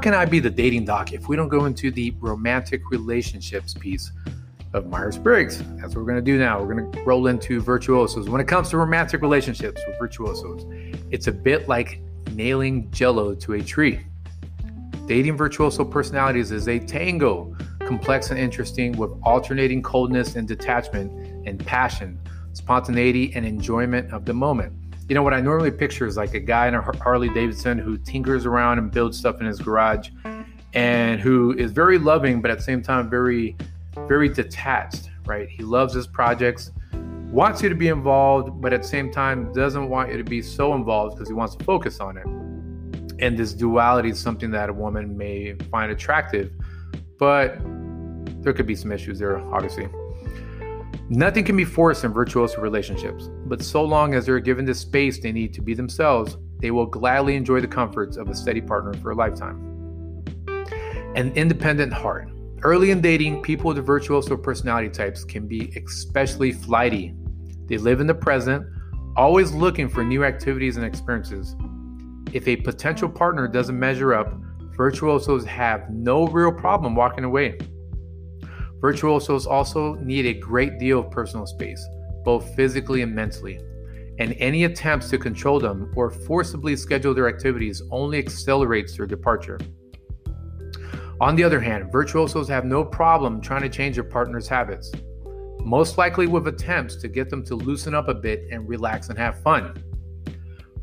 Can 0.00 0.14
I 0.14 0.24
be 0.24 0.40
the 0.40 0.50
dating 0.50 0.86
doc 0.86 1.12
if 1.12 1.28
we 1.28 1.36
don't 1.36 1.48
go 1.48 1.66
into 1.66 1.90
the 1.90 2.12
romantic 2.20 2.90
relationships 2.90 3.74
piece 3.74 4.10
of 4.72 4.86
Myers 4.86 5.18
Briggs? 5.18 5.62
That's 5.76 5.94
what 5.94 5.96
we're 5.96 6.12
going 6.12 6.16
to 6.16 6.22
do 6.22 6.38
now. 6.38 6.62
We're 6.62 6.74
going 6.74 6.90
to 6.90 7.02
roll 7.02 7.26
into 7.26 7.60
virtuosos. 7.60 8.28
When 8.28 8.40
it 8.40 8.48
comes 8.48 8.70
to 8.70 8.78
romantic 8.78 9.20
relationships 9.20 9.82
with 9.86 9.98
virtuosos, 9.98 10.64
it's 11.10 11.26
a 11.26 11.32
bit 11.32 11.68
like 11.68 12.00
nailing 12.32 12.90
jello 12.90 13.34
to 13.34 13.54
a 13.54 13.62
tree. 13.62 14.00
Dating 15.06 15.36
virtuoso 15.36 15.84
personalities 15.84 16.50
is 16.50 16.68
a 16.68 16.78
tango, 16.78 17.54
complex 17.80 18.30
and 18.30 18.38
interesting, 18.38 18.92
with 18.92 19.10
alternating 19.22 19.82
coldness 19.82 20.36
and 20.36 20.48
detachment 20.48 21.12
and 21.46 21.64
passion, 21.66 22.18
spontaneity 22.54 23.32
and 23.34 23.44
enjoyment 23.44 24.10
of 24.12 24.24
the 24.24 24.32
moment. 24.32 24.72
You 25.10 25.14
know 25.14 25.24
what 25.24 25.34
I 25.34 25.40
normally 25.40 25.72
picture 25.72 26.06
is 26.06 26.16
like 26.16 26.34
a 26.34 26.38
guy 26.38 26.68
in 26.68 26.74
a 26.76 26.80
Harley 26.80 27.28
Davidson 27.30 27.78
who 27.78 27.98
tinkers 27.98 28.46
around 28.46 28.78
and 28.78 28.92
builds 28.92 29.18
stuff 29.18 29.40
in 29.40 29.46
his 29.48 29.58
garage 29.58 30.10
and 30.72 31.20
who 31.20 31.52
is 31.54 31.72
very 31.72 31.98
loving, 31.98 32.40
but 32.40 32.52
at 32.52 32.58
the 32.58 32.62
same 32.62 32.80
time, 32.80 33.10
very, 33.10 33.56
very 34.06 34.28
detached, 34.28 35.10
right? 35.26 35.48
He 35.48 35.64
loves 35.64 35.94
his 35.94 36.06
projects, 36.06 36.70
wants 36.92 37.60
you 37.60 37.68
to 37.68 37.74
be 37.74 37.88
involved, 37.88 38.60
but 38.60 38.72
at 38.72 38.82
the 38.82 38.88
same 38.88 39.10
time, 39.10 39.52
doesn't 39.52 39.88
want 39.88 40.12
you 40.12 40.16
to 40.16 40.22
be 40.22 40.40
so 40.40 40.76
involved 40.76 41.16
because 41.16 41.28
he 41.28 41.34
wants 41.34 41.56
to 41.56 41.64
focus 41.64 41.98
on 41.98 42.16
it. 42.16 42.26
And 43.20 43.36
this 43.36 43.52
duality 43.52 44.10
is 44.10 44.20
something 44.20 44.52
that 44.52 44.68
a 44.68 44.72
woman 44.72 45.18
may 45.18 45.54
find 45.72 45.90
attractive, 45.90 46.52
but 47.18 47.58
there 48.44 48.52
could 48.52 48.68
be 48.68 48.76
some 48.76 48.92
issues 48.92 49.18
there, 49.18 49.40
obviously. 49.52 49.88
Nothing 51.12 51.42
can 51.42 51.56
be 51.56 51.64
forced 51.64 52.04
in 52.04 52.12
virtuoso 52.12 52.60
relationships, 52.60 53.28
but 53.46 53.60
so 53.60 53.82
long 53.82 54.14
as 54.14 54.26
they're 54.26 54.38
given 54.38 54.64
the 54.64 54.72
space 54.72 55.18
they 55.18 55.32
need 55.32 55.52
to 55.54 55.60
be 55.60 55.74
themselves, 55.74 56.36
they 56.60 56.70
will 56.70 56.86
gladly 56.86 57.34
enjoy 57.34 57.60
the 57.60 57.66
comforts 57.66 58.16
of 58.16 58.28
a 58.28 58.34
steady 58.34 58.60
partner 58.60 58.94
for 58.94 59.10
a 59.10 59.14
lifetime. 59.16 59.58
An 61.16 61.32
independent 61.34 61.92
heart. 61.92 62.30
Early 62.62 62.92
in 62.92 63.00
dating, 63.00 63.42
people 63.42 63.74
with 63.74 63.84
virtuoso 63.84 64.36
personality 64.36 64.88
types 64.88 65.24
can 65.24 65.48
be 65.48 65.72
especially 65.84 66.52
flighty. 66.52 67.12
They 67.66 67.76
live 67.76 68.00
in 68.00 68.06
the 68.06 68.14
present, 68.14 68.64
always 69.16 69.50
looking 69.50 69.88
for 69.88 70.04
new 70.04 70.22
activities 70.22 70.76
and 70.76 70.86
experiences. 70.86 71.56
If 72.32 72.46
a 72.46 72.54
potential 72.54 73.08
partner 73.08 73.48
doesn't 73.48 73.76
measure 73.76 74.14
up, 74.14 74.32
virtuosos 74.76 75.44
have 75.46 75.90
no 75.90 76.28
real 76.28 76.52
problem 76.52 76.94
walking 76.94 77.24
away. 77.24 77.58
Virtuosos 78.80 79.46
also 79.46 79.94
need 79.96 80.26
a 80.26 80.32
great 80.32 80.78
deal 80.78 81.00
of 81.00 81.10
personal 81.10 81.46
space, 81.46 81.86
both 82.24 82.54
physically 82.54 83.02
and 83.02 83.14
mentally, 83.14 83.60
and 84.18 84.34
any 84.38 84.64
attempts 84.64 85.10
to 85.10 85.18
control 85.18 85.60
them 85.60 85.92
or 85.96 86.10
forcibly 86.10 86.76
schedule 86.76 87.12
their 87.12 87.28
activities 87.28 87.82
only 87.90 88.18
accelerates 88.18 88.96
their 88.96 89.06
departure. 89.06 89.58
On 91.20 91.36
the 91.36 91.44
other 91.44 91.60
hand, 91.60 91.92
virtuosos 91.92 92.48
have 92.48 92.64
no 92.64 92.82
problem 92.82 93.42
trying 93.42 93.60
to 93.62 93.68
change 93.68 93.96
their 93.96 94.04
partner's 94.04 94.48
habits, 94.48 94.90
most 95.58 95.98
likely 95.98 96.26
with 96.26 96.48
attempts 96.48 96.96
to 96.96 97.08
get 97.08 97.28
them 97.28 97.44
to 97.44 97.54
loosen 97.54 97.94
up 97.94 98.08
a 98.08 98.14
bit 98.14 98.46
and 98.50 98.66
relax 98.66 99.10
and 99.10 99.18
have 99.18 99.42
fun. 99.42 99.74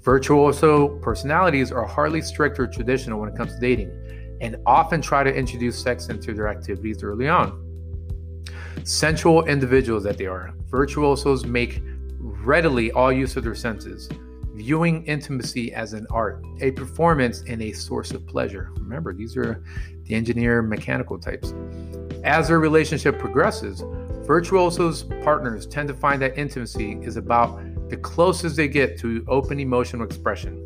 Virtuoso 0.02 1.00
personalities 1.00 1.72
are 1.72 1.86
hardly 1.86 2.22
strict 2.22 2.60
or 2.60 2.68
traditional 2.68 3.20
when 3.20 3.30
it 3.30 3.36
comes 3.36 3.56
to 3.56 3.60
dating 3.60 3.92
and 4.40 4.56
often 4.68 5.02
try 5.02 5.24
to 5.24 5.34
introduce 5.34 5.82
sex 5.82 6.10
into 6.10 6.34
their 6.36 6.48
activities 6.48 7.02
early 7.02 7.28
on. 7.28 7.67
Sensual 8.88 9.44
individuals 9.48 10.06
that 10.06 10.18
they 10.18 10.28
are, 10.28 10.54
virtuosos 10.70 11.46
make 11.46 11.82
readily 12.22 12.90
all 12.94 13.12
use 13.12 13.36
of 13.36 13.44
their 13.44 13.54
senses, 13.54 14.08
viewing 14.54 15.04
intimacy 15.04 15.74
as 15.74 15.92
an 15.92 16.08
art, 16.10 16.42
a 16.62 16.72
performance, 16.72 17.44
and 17.50 17.62
a 17.62 17.74
source 17.74 18.12
of 18.12 18.26
pleasure. 18.26 18.72
Remember, 18.78 19.12
these 19.12 19.36
are 19.36 19.62
the 20.06 20.16
engineer 20.16 20.62
mechanical 20.62 21.20
types. 21.20 21.54
As 22.24 22.48
their 22.48 22.60
relationship 22.60 23.20
progresses, 23.20 23.84
virtuosos 24.26 25.04
partners 25.22 25.68
tend 25.68 25.90
to 25.90 25.94
find 25.94 26.22
that 26.22 26.38
intimacy 26.38 26.94
is 27.02 27.18
about 27.18 27.60
the 27.90 27.98
closest 27.98 28.56
they 28.56 28.70
get 28.70 28.98
to 29.00 29.26
open 29.28 29.60
emotional 29.60 30.06
expression. 30.06 30.64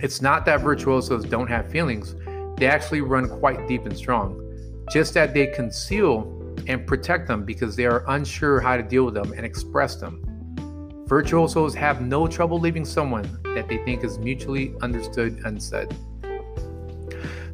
It's 0.00 0.22
not 0.22 0.44
that 0.46 0.60
virtuosos 0.60 1.24
don't 1.24 1.48
have 1.48 1.68
feelings, 1.68 2.14
they 2.58 2.66
actually 2.66 3.00
run 3.00 3.28
quite 3.28 3.66
deep 3.66 3.86
and 3.86 3.96
strong, 3.96 4.40
just 4.92 5.14
that 5.14 5.34
they 5.34 5.48
conceal 5.48 6.33
and 6.66 6.86
protect 6.86 7.28
them 7.28 7.44
because 7.44 7.76
they 7.76 7.86
are 7.86 8.04
unsure 8.08 8.60
how 8.60 8.76
to 8.76 8.82
deal 8.82 9.04
with 9.04 9.14
them 9.14 9.32
and 9.32 9.44
express 9.44 9.96
them. 9.96 10.22
Virtuosos 11.06 11.74
have 11.74 12.00
no 12.00 12.26
trouble 12.26 12.58
leaving 12.58 12.84
someone 12.84 13.24
that 13.54 13.68
they 13.68 13.78
think 13.84 14.04
is 14.04 14.18
mutually 14.18 14.74
understood 14.80 15.40
unsaid. 15.44 15.94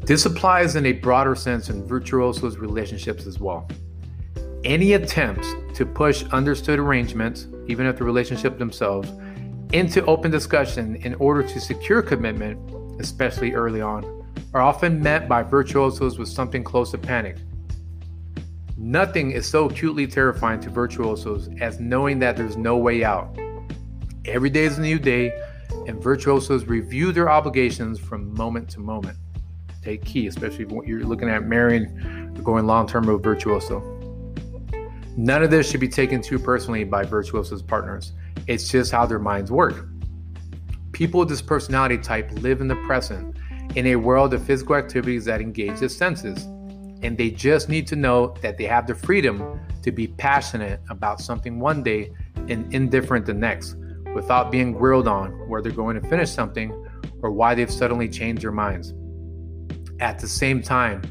This 0.03 0.25
applies 0.25 0.77
in 0.77 0.87
a 0.87 0.93
broader 0.93 1.35
sense 1.35 1.69
in 1.69 1.87
virtuosos' 1.87 2.59
relationships 2.59 3.27
as 3.27 3.39
well. 3.39 3.69
Any 4.65 4.93
attempts 4.93 5.53
to 5.75 5.87
push 5.87 6.25
understood 6.33 6.79
arrangements, 6.79 7.49
even 7.67 7.87
if 7.87 7.97
the 7.97 8.05
relationship 8.05 8.59
themselves, 8.59 9.11
into 9.73 10.05
open 10.07 10.31
discussion 10.31 10.97
in 10.97 11.15
order 11.15 11.43
to 11.43 11.61
secure 11.61 12.03
commitment, 12.03 12.59
especially 13.01 13.53
early 13.53 13.81
on, 13.81 14.05
are 14.53 14.61
often 14.61 15.01
met 15.01 15.29
by 15.29 15.43
virtuosos 15.43 16.19
with 16.19 16.29
something 16.29 16.65
close 16.65 16.91
to 16.91 16.99
panic. 16.99 17.37
Nothing 18.83 19.33
is 19.33 19.47
so 19.47 19.67
acutely 19.67 20.07
terrifying 20.07 20.59
to 20.61 20.71
virtuosos 20.71 21.51
as 21.61 21.79
knowing 21.79 22.19
that 22.21 22.35
there's 22.35 22.57
no 22.57 22.79
way 22.79 23.05
out. 23.05 23.39
Every 24.25 24.49
day 24.49 24.65
is 24.65 24.79
a 24.79 24.81
new 24.81 24.99
day, 24.99 25.39
and 25.87 26.03
virtuosos 26.03 26.65
review 26.65 27.13
their 27.13 27.29
obligations 27.29 28.01
from 28.01 28.33
moment 28.33 28.71
to 28.71 28.81
moment. 28.81 29.19
Take 29.83 30.07
key, 30.07 30.29
especially 30.29 30.65
if 30.65 30.71
you're 30.89 31.05
looking 31.05 31.29
at 31.29 31.45
marrying 31.45 31.89
or 32.39 32.43
going 32.43 32.67
long 32.67 32.87
term 32.87 33.05
with 33.05 33.17
a 33.17 33.19
virtuoso. 33.19 33.81
None 35.15 35.43
of 35.43 35.51
this 35.51 35.71
should 35.71 35.81
be 35.81 35.89
taken 35.89 36.23
too 36.23 36.39
personally 36.39 36.85
by 36.85 37.05
virtuosos 37.05 37.61
partners. 37.61 38.15
It's 38.47 38.67
just 38.71 38.93
how 38.93 39.05
their 39.05 39.19
minds 39.19 39.53
work. 39.53 39.89
People 40.93 41.21
with 41.21 41.29
this 41.29 41.43
personality 41.43 41.99
type 41.99 42.31
live 42.41 42.63
in 42.63 42.69
the 42.69 42.77
present, 42.87 43.37
in 43.77 43.89
a 43.89 43.97
world 43.97 44.33
of 44.33 44.43
physical 44.43 44.75
activities 44.75 45.27
that 45.27 45.43
engage 45.43 45.81
the 45.81 45.89
senses 45.91 46.49
and 47.03 47.17
they 47.17 47.31
just 47.31 47.69
need 47.69 47.87
to 47.89 47.97
know 47.97 48.35
that 48.43 48.59
they 48.59 48.65
have 48.65 48.87
the 48.87 48.95
freedom 48.95 49.61
to 49.83 49.93
be 49.93 50.07
passionate 50.07 50.81
about 50.91 51.21
something 51.21 51.59
one 51.59 51.83
day 51.83 52.13
and 52.49 52.73
indifferent 52.75 53.27
the 53.27 53.35
next 53.35 53.77
without 54.15 54.51
being 54.51 54.73
grilled 54.73 55.09
on 55.09 55.31
where 55.49 55.63
they're 55.63 55.73
going 55.73 56.01
to 56.01 56.09
finish 56.09 56.31
something 56.31 56.71
or 57.23 57.31
why 57.31 57.55
they've 57.55 57.71
suddenly 57.71 58.09
changed 58.09 58.43
their 58.43 58.53
minds. 58.53 58.93
At 60.01 60.19
the 60.19 60.29
same 60.29 60.63
time, 60.63 61.03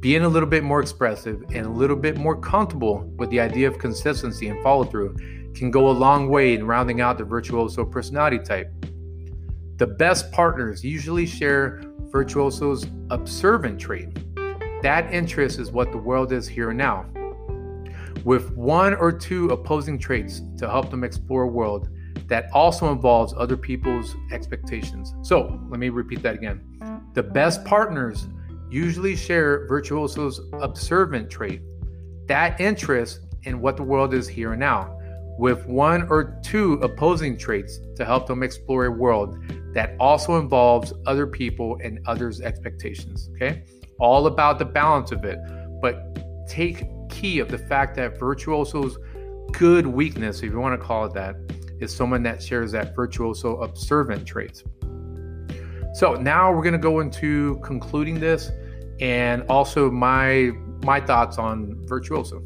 being 0.00 0.22
a 0.22 0.28
little 0.28 0.48
bit 0.48 0.62
more 0.62 0.80
expressive 0.80 1.42
and 1.52 1.66
a 1.66 1.70
little 1.70 1.96
bit 1.96 2.16
more 2.16 2.38
comfortable 2.38 3.04
with 3.16 3.30
the 3.30 3.40
idea 3.40 3.68
of 3.68 3.78
consistency 3.78 4.48
and 4.48 4.62
follow 4.62 4.84
through 4.84 5.16
can 5.54 5.70
go 5.70 5.88
a 5.88 5.92
long 5.92 6.28
way 6.28 6.54
in 6.54 6.66
rounding 6.66 7.00
out 7.00 7.18
the 7.18 7.24
virtuoso 7.24 7.84
personality 7.84 8.38
type. 8.38 8.72
The 9.76 9.86
best 9.86 10.30
partners 10.32 10.84
usually 10.84 11.26
share 11.26 11.82
virtuoso's 12.10 12.86
observant 13.10 13.80
trait 13.80 14.18
that 14.82 15.12
interest 15.12 15.58
is 15.58 15.70
what 15.70 15.90
the 15.90 15.98
world 15.98 16.32
is 16.32 16.46
here 16.46 16.70
and 16.70 16.78
now. 16.78 17.06
With 18.24 18.54
one 18.56 18.94
or 18.94 19.10
two 19.10 19.48
opposing 19.48 19.98
traits 19.98 20.42
to 20.58 20.68
help 20.68 20.90
them 20.90 21.02
explore 21.02 21.42
a 21.44 21.48
world 21.48 21.88
that 22.26 22.50
also 22.52 22.92
involves 22.92 23.32
other 23.36 23.56
people's 23.56 24.14
expectations. 24.32 25.14
So, 25.22 25.60
let 25.68 25.80
me 25.80 25.88
repeat 25.88 26.22
that 26.22 26.34
again. 26.34 26.60
The 27.14 27.22
best 27.22 27.64
partners 27.64 28.26
usually 28.68 29.16
share 29.16 29.66
virtuoso's 29.66 30.40
observant 30.60 31.30
trait, 31.30 31.62
that 32.26 32.60
interest 32.60 33.20
in 33.44 33.60
what 33.60 33.76
the 33.76 33.82
world 33.82 34.12
is 34.12 34.28
here 34.28 34.52
and 34.52 34.60
now, 34.60 34.98
with 35.38 35.64
one 35.66 36.02
or 36.10 36.38
two 36.42 36.74
opposing 36.74 37.38
traits 37.38 37.78
to 37.94 38.04
help 38.04 38.26
them 38.26 38.42
explore 38.42 38.86
a 38.86 38.90
world 38.90 39.38
that 39.72 39.94
also 40.00 40.38
involves 40.38 40.92
other 41.06 41.26
people 41.26 41.78
and 41.82 42.00
others' 42.06 42.40
expectations. 42.40 43.30
Okay 43.36 43.62
all 43.98 44.26
about 44.26 44.58
the 44.58 44.64
balance 44.64 45.12
of 45.12 45.24
it. 45.24 45.38
But 45.80 46.46
take 46.48 46.84
key 47.08 47.38
of 47.38 47.48
the 47.48 47.58
fact 47.58 47.96
that 47.96 48.18
virtuoso's 48.18 48.98
good 49.52 49.86
weakness, 49.86 50.38
if 50.38 50.52
you 50.52 50.58
want 50.58 50.78
to 50.78 50.84
call 50.84 51.06
it 51.06 51.14
that, 51.14 51.36
is 51.80 51.94
someone 51.94 52.22
that 52.22 52.42
shares 52.42 52.72
that 52.72 52.94
virtuoso 52.94 53.60
observant 53.62 54.26
traits. 54.26 54.64
So 55.94 56.14
now 56.14 56.52
we're 56.52 56.62
going 56.62 56.72
to 56.72 56.78
go 56.78 57.00
into 57.00 57.58
concluding 57.62 58.20
this 58.20 58.50
and 59.00 59.42
also 59.48 59.90
my 59.90 60.52
my 60.84 61.00
thoughts 61.00 61.38
on 61.38 61.76
virtuoso. 61.86 62.42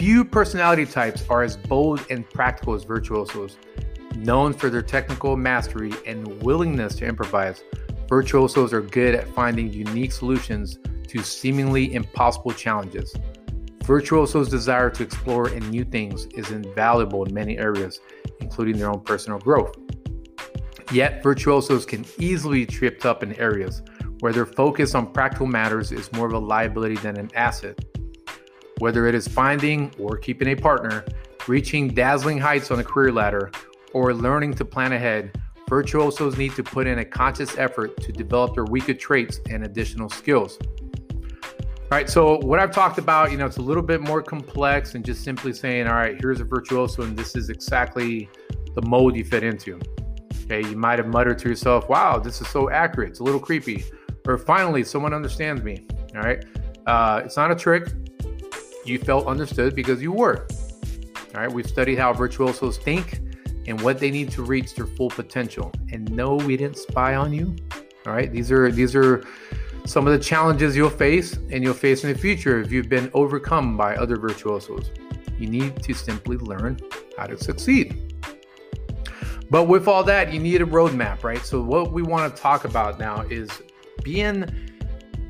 Few 0.00 0.24
personality 0.24 0.86
types 0.86 1.26
are 1.28 1.42
as 1.42 1.58
bold 1.58 2.02
and 2.08 2.26
practical 2.30 2.72
as 2.72 2.84
virtuosos. 2.84 3.58
Known 4.16 4.54
for 4.54 4.70
their 4.70 4.80
technical 4.80 5.36
mastery 5.36 5.92
and 6.06 6.42
willingness 6.42 6.94
to 6.94 7.04
improvise, 7.04 7.62
virtuosos 8.08 8.72
are 8.72 8.80
good 8.80 9.14
at 9.14 9.28
finding 9.34 9.70
unique 9.70 10.12
solutions 10.12 10.78
to 11.08 11.22
seemingly 11.22 11.92
impossible 11.92 12.52
challenges. 12.52 13.14
Virtuosos' 13.84 14.48
desire 14.48 14.88
to 14.88 15.02
explore 15.02 15.50
in 15.50 15.68
new 15.68 15.84
things 15.84 16.24
is 16.34 16.50
invaluable 16.50 17.22
in 17.26 17.34
many 17.34 17.58
areas, 17.58 18.00
including 18.40 18.78
their 18.78 18.88
own 18.88 19.00
personal 19.00 19.38
growth. 19.38 19.76
Yet, 20.92 21.22
virtuosos 21.22 21.84
can 21.84 22.06
easily 22.18 22.64
be 22.64 22.72
tripped 22.72 23.04
up 23.04 23.22
in 23.22 23.38
areas 23.38 23.82
where 24.20 24.32
their 24.32 24.46
focus 24.46 24.94
on 24.94 25.12
practical 25.12 25.46
matters 25.46 25.92
is 25.92 26.10
more 26.14 26.26
of 26.26 26.32
a 26.32 26.38
liability 26.38 26.96
than 26.96 27.18
an 27.18 27.30
asset. 27.34 27.78
Whether 28.80 29.06
it 29.06 29.14
is 29.14 29.28
finding 29.28 29.92
or 29.98 30.16
keeping 30.16 30.48
a 30.48 30.56
partner, 30.56 31.04
reaching 31.46 31.88
dazzling 31.88 32.38
heights 32.38 32.70
on 32.70 32.80
a 32.80 32.84
career 32.84 33.12
ladder, 33.12 33.50
or 33.92 34.14
learning 34.14 34.54
to 34.54 34.64
plan 34.64 34.92
ahead, 34.92 35.38
virtuosos 35.68 36.38
need 36.38 36.54
to 36.56 36.62
put 36.62 36.86
in 36.86 37.00
a 37.00 37.04
conscious 37.04 37.58
effort 37.58 38.00
to 38.00 38.10
develop 38.10 38.54
their 38.54 38.64
weaker 38.64 38.94
traits 38.94 39.40
and 39.50 39.64
additional 39.64 40.08
skills. 40.08 40.58
All 40.62 41.96
right, 41.98 42.08
so 42.08 42.38
what 42.38 42.58
I've 42.58 42.70
talked 42.70 42.96
about, 42.96 43.30
you 43.30 43.36
know, 43.36 43.44
it's 43.44 43.58
a 43.58 43.62
little 43.62 43.82
bit 43.82 44.00
more 44.00 44.22
complex 44.22 44.92
than 44.92 45.02
just 45.02 45.24
simply 45.24 45.52
saying, 45.52 45.86
all 45.86 45.94
right, 45.94 46.18
here's 46.18 46.40
a 46.40 46.44
virtuoso 46.44 47.02
and 47.02 47.16
this 47.16 47.36
is 47.36 47.50
exactly 47.50 48.30
the 48.74 48.82
mold 48.82 49.14
you 49.14 49.24
fit 49.24 49.42
into. 49.42 49.78
Okay, 50.44 50.66
you 50.66 50.76
might 50.76 50.98
have 50.98 51.08
muttered 51.08 51.38
to 51.40 51.48
yourself, 51.50 51.86
wow, 51.90 52.18
this 52.18 52.40
is 52.40 52.48
so 52.48 52.70
accurate, 52.70 53.10
it's 53.10 53.20
a 53.20 53.24
little 53.24 53.40
creepy. 53.40 53.84
Or 54.26 54.38
finally, 54.38 54.84
someone 54.84 55.12
understands 55.12 55.62
me. 55.62 55.86
All 56.14 56.22
right, 56.22 56.42
uh, 56.86 57.20
it's 57.24 57.36
not 57.36 57.50
a 57.50 57.54
trick. 57.54 57.88
You 58.84 58.98
felt 58.98 59.26
understood 59.26 59.74
because 59.74 60.00
you 60.00 60.12
were. 60.12 60.46
All 61.34 61.40
right, 61.40 61.52
we've 61.52 61.66
studied 61.66 61.98
how 61.98 62.12
virtuosos 62.12 62.78
think 62.78 63.20
and 63.66 63.80
what 63.82 63.98
they 63.98 64.10
need 64.10 64.30
to 64.32 64.42
reach 64.42 64.74
their 64.74 64.86
full 64.86 65.10
potential. 65.10 65.70
And 65.92 66.10
no, 66.10 66.36
we 66.36 66.56
didn't 66.56 66.78
spy 66.78 67.14
on 67.14 67.32
you. 67.32 67.54
All 68.06 68.12
right, 68.12 68.32
these 68.32 68.50
are 68.50 68.70
these 68.72 68.96
are 68.96 69.24
some 69.84 70.06
of 70.06 70.12
the 70.12 70.18
challenges 70.18 70.76
you'll 70.76 70.90
face 70.90 71.36
and 71.50 71.62
you'll 71.62 71.74
face 71.74 72.04
in 72.04 72.12
the 72.12 72.18
future 72.18 72.60
if 72.60 72.72
you've 72.72 72.88
been 72.88 73.10
overcome 73.14 73.76
by 73.76 73.96
other 73.96 74.16
virtuosos. 74.16 74.90
You 75.38 75.48
need 75.48 75.82
to 75.82 75.94
simply 75.94 76.36
learn 76.36 76.78
how 77.16 77.26
to 77.26 77.38
succeed. 77.38 78.14
But 79.50 79.64
with 79.64 79.88
all 79.88 80.04
that, 80.04 80.32
you 80.32 80.38
need 80.38 80.62
a 80.62 80.66
roadmap, 80.66 81.24
right? 81.24 81.44
So 81.44 81.60
what 81.60 81.92
we 81.92 82.02
want 82.02 82.34
to 82.34 82.40
talk 82.40 82.64
about 82.64 82.98
now 82.98 83.22
is 83.22 83.50
being 84.02 84.69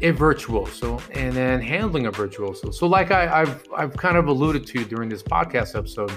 a 0.03 0.11
virtuoso 0.11 1.01
and 1.13 1.33
then 1.33 1.61
handling 1.61 2.07
a 2.07 2.11
virtuoso. 2.11 2.71
So, 2.71 2.87
like 2.87 3.11
I, 3.11 3.41
have 3.41 3.65
I've 3.77 3.97
kind 3.97 4.17
of 4.17 4.27
alluded 4.29 4.67
to 4.69 4.85
during 4.85 5.09
this 5.09 5.23
podcast 5.23 5.77
episode, 5.77 6.11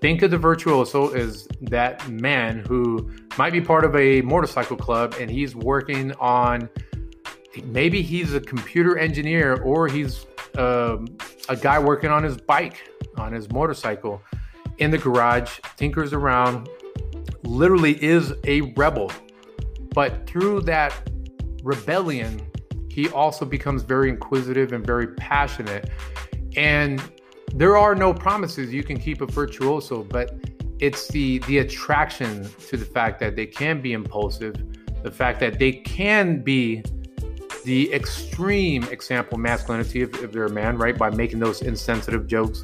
think 0.00 0.22
of 0.22 0.30
the 0.30 0.38
virtuoso 0.38 1.14
as 1.14 1.46
that 1.62 2.08
man 2.08 2.64
who 2.68 3.10
might 3.36 3.52
be 3.52 3.60
part 3.60 3.84
of 3.84 3.94
a 3.96 4.22
motorcycle 4.22 4.76
club 4.76 5.14
and 5.20 5.30
he's 5.30 5.54
working 5.54 6.12
on 6.14 6.68
maybe 7.64 8.02
he's 8.02 8.34
a 8.34 8.40
computer 8.40 8.98
engineer 8.98 9.60
or 9.62 9.88
he's 9.88 10.26
um, 10.56 11.08
a 11.48 11.56
guy 11.56 11.78
working 11.78 12.10
on 12.10 12.22
his 12.22 12.36
bike, 12.36 12.90
on 13.16 13.32
his 13.32 13.50
motorcycle 13.50 14.22
in 14.78 14.90
the 14.90 14.98
garage, 14.98 15.58
tinkers 15.76 16.12
around, 16.12 16.68
literally 17.42 18.02
is 18.02 18.32
a 18.44 18.60
rebel. 18.76 19.10
But 19.94 20.26
through 20.26 20.62
that 20.62 20.94
rebellion, 21.62 22.47
he 22.98 23.08
also 23.10 23.44
becomes 23.44 23.84
very 23.84 24.08
inquisitive 24.08 24.72
and 24.72 24.84
very 24.84 25.06
passionate. 25.14 25.88
And 26.56 27.00
there 27.54 27.76
are 27.76 27.94
no 27.94 28.12
promises 28.12 28.74
you 28.74 28.82
can 28.82 28.98
keep 28.98 29.20
a 29.20 29.26
virtuoso, 29.26 30.02
but 30.02 30.36
it's 30.80 31.06
the 31.06 31.38
the 31.50 31.58
attraction 31.58 32.30
to 32.68 32.76
the 32.76 32.84
fact 32.84 33.20
that 33.20 33.36
they 33.36 33.46
can 33.46 33.80
be 33.80 33.92
impulsive, 33.92 34.54
the 35.04 35.12
fact 35.12 35.38
that 35.38 35.60
they 35.60 35.74
can 35.98 36.42
be 36.42 36.82
the 37.64 37.80
extreme 37.92 38.82
example 38.96 39.38
masculinity 39.38 40.02
if, 40.02 40.20
if 40.20 40.32
they're 40.32 40.46
a 40.46 40.50
man, 40.50 40.76
right? 40.76 40.98
By 40.98 41.10
making 41.10 41.38
those 41.38 41.62
insensitive 41.62 42.26
jokes. 42.26 42.62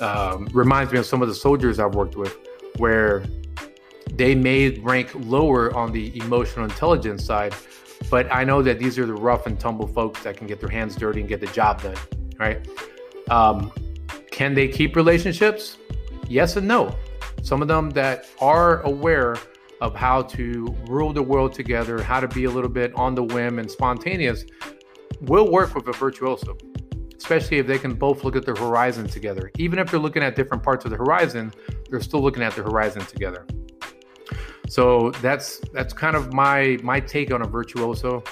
Um, 0.00 0.48
reminds 0.52 0.92
me 0.92 0.98
of 0.98 1.06
some 1.06 1.22
of 1.22 1.28
the 1.28 1.38
soldiers 1.46 1.78
I've 1.78 1.94
worked 1.94 2.16
with, 2.16 2.36
where 2.78 3.22
they 4.12 4.34
may 4.34 4.70
rank 4.80 5.10
lower 5.14 5.72
on 5.76 5.92
the 5.92 6.06
emotional 6.18 6.64
intelligence 6.64 7.24
side, 7.24 7.54
but 8.10 8.32
I 8.32 8.44
know 8.44 8.62
that 8.62 8.78
these 8.78 8.98
are 8.98 9.06
the 9.06 9.14
rough 9.14 9.46
and 9.46 9.58
tumble 9.58 9.86
folks 9.86 10.22
that 10.22 10.36
can 10.36 10.46
get 10.46 10.60
their 10.60 10.68
hands 10.68 10.96
dirty 10.96 11.20
and 11.20 11.28
get 11.28 11.40
the 11.40 11.46
job 11.48 11.82
done, 11.82 11.96
right? 12.38 12.66
Um, 13.30 13.72
can 14.30 14.54
they 14.54 14.68
keep 14.68 14.96
relationships? 14.96 15.78
Yes 16.28 16.56
and 16.56 16.68
no. 16.68 16.94
Some 17.42 17.62
of 17.62 17.68
them 17.68 17.90
that 17.90 18.26
are 18.40 18.80
aware 18.82 19.36
of 19.80 19.94
how 19.94 20.22
to 20.22 20.74
rule 20.86 21.12
the 21.12 21.22
world 21.22 21.52
together, 21.52 22.02
how 22.02 22.20
to 22.20 22.28
be 22.28 22.44
a 22.44 22.50
little 22.50 22.70
bit 22.70 22.94
on 22.94 23.14
the 23.14 23.22
whim 23.22 23.58
and 23.58 23.70
spontaneous, 23.70 24.44
will 25.20 25.50
work 25.50 25.74
with 25.74 25.86
a 25.88 25.92
virtuoso, 25.92 26.56
especially 27.16 27.58
if 27.58 27.66
they 27.66 27.78
can 27.78 27.94
both 27.94 28.24
look 28.24 28.36
at 28.36 28.44
the 28.44 28.54
horizon 28.54 29.06
together. 29.06 29.50
Even 29.58 29.78
if 29.78 29.90
they're 29.90 30.00
looking 30.00 30.22
at 30.22 30.36
different 30.36 30.62
parts 30.62 30.84
of 30.84 30.90
the 30.90 30.96
horizon, 30.96 31.52
they're 31.90 32.00
still 32.00 32.20
looking 32.20 32.42
at 32.42 32.54
the 32.54 32.62
horizon 32.62 33.04
together. 33.06 33.46
So 34.68 35.10
that's 35.22 35.60
that's 35.72 35.92
kind 35.92 36.16
of 36.16 36.32
my 36.32 36.78
my 36.82 37.00
take 37.00 37.32
on 37.32 37.42
a 37.42 37.46
virtuoso. 37.46 38.24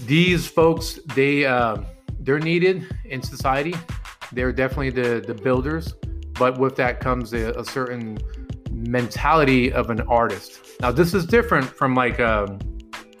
These 0.00 0.46
folks, 0.46 0.98
they 1.14 1.44
uh, 1.44 1.78
they're 2.20 2.38
needed 2.38 2.86
in 3.04 3.22
society. 3.22 3.74
They're 4.32 4.52
definitely 4.52 4.90
the 4.90 5.20
the 5.26 5.34
builders, 5.34 5.94
but 6.34 6.58
with 6.58 6.76
that 6.76 7.00
comes 7.00 7.32
a, 7.32 7.50
a 7.52 7.64
certain 7.64 8.18
mentality 8.70 9.72
of 9.72 9.90
an 9.90 10.00
artist. 10.02 10.60
Now, 10.80 10.92
this 10.92 11.14
is 11.14 11.26
different 11.26 11.64
from 11.64 11.94
like 11.94 12.20
um, 12.20 12.58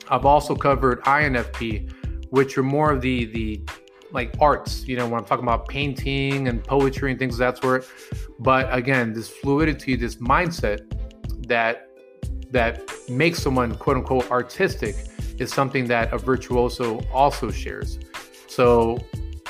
I've 0.08 0.26
also 0.26 0.54
covered 0.54 1.02
INFP, 1.04 1.92
which 2.30 2.56
are 2.58 2.62
more 2.62 2.92
of 2.92 3.00
the 3.00 3.26
the 3.26 3.62
like 4.12 4.34
arts. 4.40 4.86
You 4.86 4.96
know, 4.96 5.06
when 5.06 5.20
I'm 5.20 5.26
talking 5.26 5.44
about 5.44 5.68
painting 5.68 6.48
and 6.48 6.62
poetry 6.62 7.10
and 7.10 7.18
things 7.18 7.34
of 7.34 7.38
that 7.40 7.58
sort. 7.58 7.86
But 8.38 8.72
again, 8.72 9.12
this 9.12 9.28
fluidity, 9.28 9.96
this 9.96 10.16
mindset 10.16 10.80
that 11.48 11.88
that 12.50 12.90
makes 13.08 13.42
someone 13.42 13.74
quote 13.76 13.96
unquote 13.96 14.30
artistic 14.30 14.96
is 15.38 15.52
something 15.52 15.86
that 15.86 16.12
a 16.12 16.18
virtuoso 16.18 17.00
also 17.12 17.50
shares. 17.50 17.98
So 18.46 18.98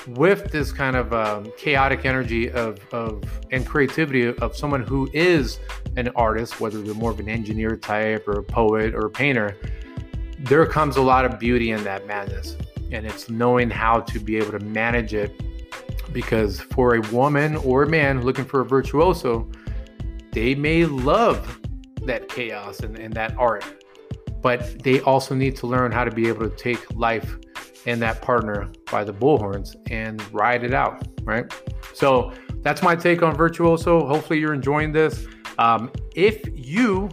with 0.08 0.50
this 0.52 0.72
kind 0.72 0.96
of 0.96 1.12
um, 1.12 1.52
chaotic 1.56 2.04
energy 2.04 2.50
of, 2.50 2.78
of 2.92 3.22
and 3.50 3.66
creativity 3.66 4.26
of 4.26 4.56
someone 4.56 4.82
who 4.82 5.08
is 5.12 5.58
an 5.96 6.08
artist, 6.16 6.60
whether 6.60 6.80
they're 6.80 6.94
more 6.94 7.10
of 7.10 7.20
an 7.20 7.28
engineer 7.28 7.76
type 7.76 8.26
or 8.28 8.38
a 8.38 8.42
poet 8.42 8.94
or 8.94 9.06
a 9.06 9.10
painter, 9.10 9.56
there 10.38 10.64
comes 10.66 10.96
a 10.96 11.02
lot 11.02 11.24
of 11.24 11.38
beauty 11.38 11.70
in 11.70 11.82
that 11.84 12.06
madness. 12.06 12.56
And 12.92 13.04
it's 13.04 13.28
knowing 13.28 13.68
how 13.70 14.00
to 14.00 14.20
be 14.20 14.36
able 14.36 14.52
to 14.52 14.64
manage 14.64 15.14
it. 15.14 15.32
Because 16.12 16.60
for 16.60 16.94
a 16.94 17.00
woman 17.12 17.56
or 17.56 17.82
a 17.82 17.88
man 17.88 18.22
looking 18.22 18.44
for 18.44 18.60
a 18.60 18.64
virtuoso, 18.64 19.50
they 20.30 20.54
may 20.54 20.84
love 20.84 21.60
that 22.02 22.28
chaos 22.28 22.80
and, 22.80 22.98
and 22.98 23.12
that 23.14 23.36
art, 23.38 23.64
but 24.42 24.82
they 24.82 25.00
also 25.00 25.34
need 25.34 25.56
to 25.56 25.66
learn 25.66 25.92
how 25.92 26.04
to 26.04 26.10
be 26.10 26.28
able 26.28 26.48
to 26.48 26.56
take 26.56 26.94
life 26.94 27.36
and 27.86 28.02
that 28.02 28.20
partner 28.20 28.68
by 28.90 29.04
the 29.04 29.12
bullhorns 29.12 29.76
and 29.90 30.22
ride 30.32 30.64
it 30.64 30.74
out, 30.74 31.06
right? 31.22 31.52
So 31.94 32.32
that's 32.62 32.82
my 32.82 32.96
take 32.96 33.22
on 33.22 33.34
Virtuoso. 33.34 34.06
Hopefully, 34.06 34.40
you're 34.40 34.54
enjoying 34.54 34.92
this. 34.92 35.26
Um, 35.58 35.90
if 36.14 36.42
you 36.52 37.08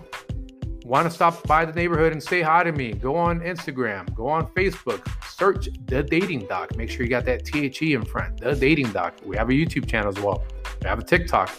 want 0.84 1.08
to 1.08 1.12
stop 1.12 1.48
by 1.48 1.64
the 1.64 1.72
neighborhood 1.74 2.12
and 2.12 2.22
say 2.22 2.42
hi 2.42 2.64
to 2.64 2.72
me, 2.72 2.92
go 2.94 3.16
on 3.16 3.40
Instagram, 3.40 4.14
go 4.16 4.28
on 4.28 4.48
Facebook, 4.54 5.08
search 5.30 5.70
The 5.86 6.04
Dating 6.04 6.48
Doc. 6.48 6.76
Make 6.76 6.90
sure 6.90 7.04
you 7.04 7.10
got 7.10 7.26
that 7.26 7.46
THE 7.46 7.94
in 7.94 8.04
front, 8.04 8.42
The 8.42 8.56
Dating 8.56 8.92
Doc. 8.92 9.16
We 9.24 9.38
have 9.38 9.50
a 9.50 9.54
YouTube 9.54 9.88
channel 9.88 10.10
as 10.10 10.20
well, 10.20 10.44
we 10.82 10.90
have 10.90 11.00
a 11.00 11.04
TikTok. 11.04 11.52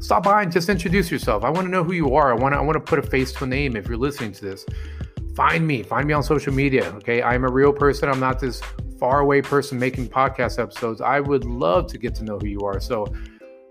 Stop 0.00 0.22
by 0.22 0.42
and 0.42 0.52
just 0.52 0.68
introduce 0.68 1.10
yourself. 1.10 1.44
I 1.44 1.50
want 1.50 1.66
to 1.66 1.70
know 1.70 1.84
who 1.84 1.92
you 1.92 2.14
are. 2.14 2.30
I 2.30 2.34
want 2.34 2.54
to, 2.54 2.58
I 2.58 2.62
want 2.62 2.74
to 2.74 2.80
put 2.80 2.98
a 2.98 3.02
face 3.02 3.32
to 3.32 3.44
a 3.44 3.46
name 3.46 3.76
if 3.76 3.88
you're 3.88 3.96
listening 3.96 4.32
to 4.32 4.44
this 4.44 4.64
find 5.38 5.64
me, 5.64 5.84
find 5.84 6.08
me 6.08 6.12
on 6.12 6.20
social 6.20 6.52
media. 6.52 6.86
Okay. 6.96 7.22
I'm 7.22 7.44
a 7.44 7.48
real 7.48 7.72
person. 7.72 8.08
I'm 8.08 8.18
not 8.18 8.40
this 8.40 8.60
far 8.98 9.20
away 9.20 9.40
person 9.40 9.78
making 9.78 10.08
podcast 10.08 10.58
episodes. 10.58 11.00
I 11.00 11.20
would 11.20 11.44
love 11.44 11.86
to 11.92 11.96
get 11.96 12.16
to 12.16 12.24
know 12.24 12.40
who 12.40 12.48
you 12.48 12.62
are. 12.62 12.80
So 12.80 13.06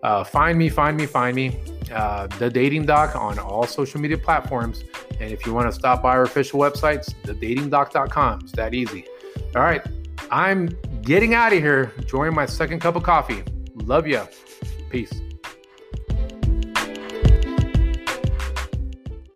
uh, 0.02 0.24
find 0.24 0.58
me, 0.58 0.70
find 0.70 0.96
me, 0.96 1.06
find 1.06 1.36
me. 1.36 1.60
Uh, 1.92 2.28
the 2.40 2.50
Dating 2.50 2.86
Doc 2.86 3.18
on 3.18 3.38
all 3.38 3.68
social 3.68 4.00
media 4.00 4.18
platforms. 4.18 4.86
And 5.20 5.30
if 5.30 5.46
you 5.46 5.54
want 5.54 5.68
to 5.68 5.74
stop 5.74 6.02
by 6.02 6.12
our 6.12 6.24
official 6.24 6.58
websites, 6.58 7.14
thedatingdoc.com. 7.24 8.40
It's 8.44 8.54
that 8.54 8.74
easy. 8.74 9.06
All 9.54 9.62
right. 9.62 9.86
I'm 10.32 10.70
getting 11.02 11.34
out 11.34 11.52
of 11.52 11.60
here, 11.60 11.92
enjoying 11.98 12.34
my 12.34 12.46
second 12.46 12.80
cup 12.80 12.96
of 12.96 13.04
coffee. 13.04 13.44
Love 13.76 14.08
ya. 14.08 14.26
Peace. 14.90 15.22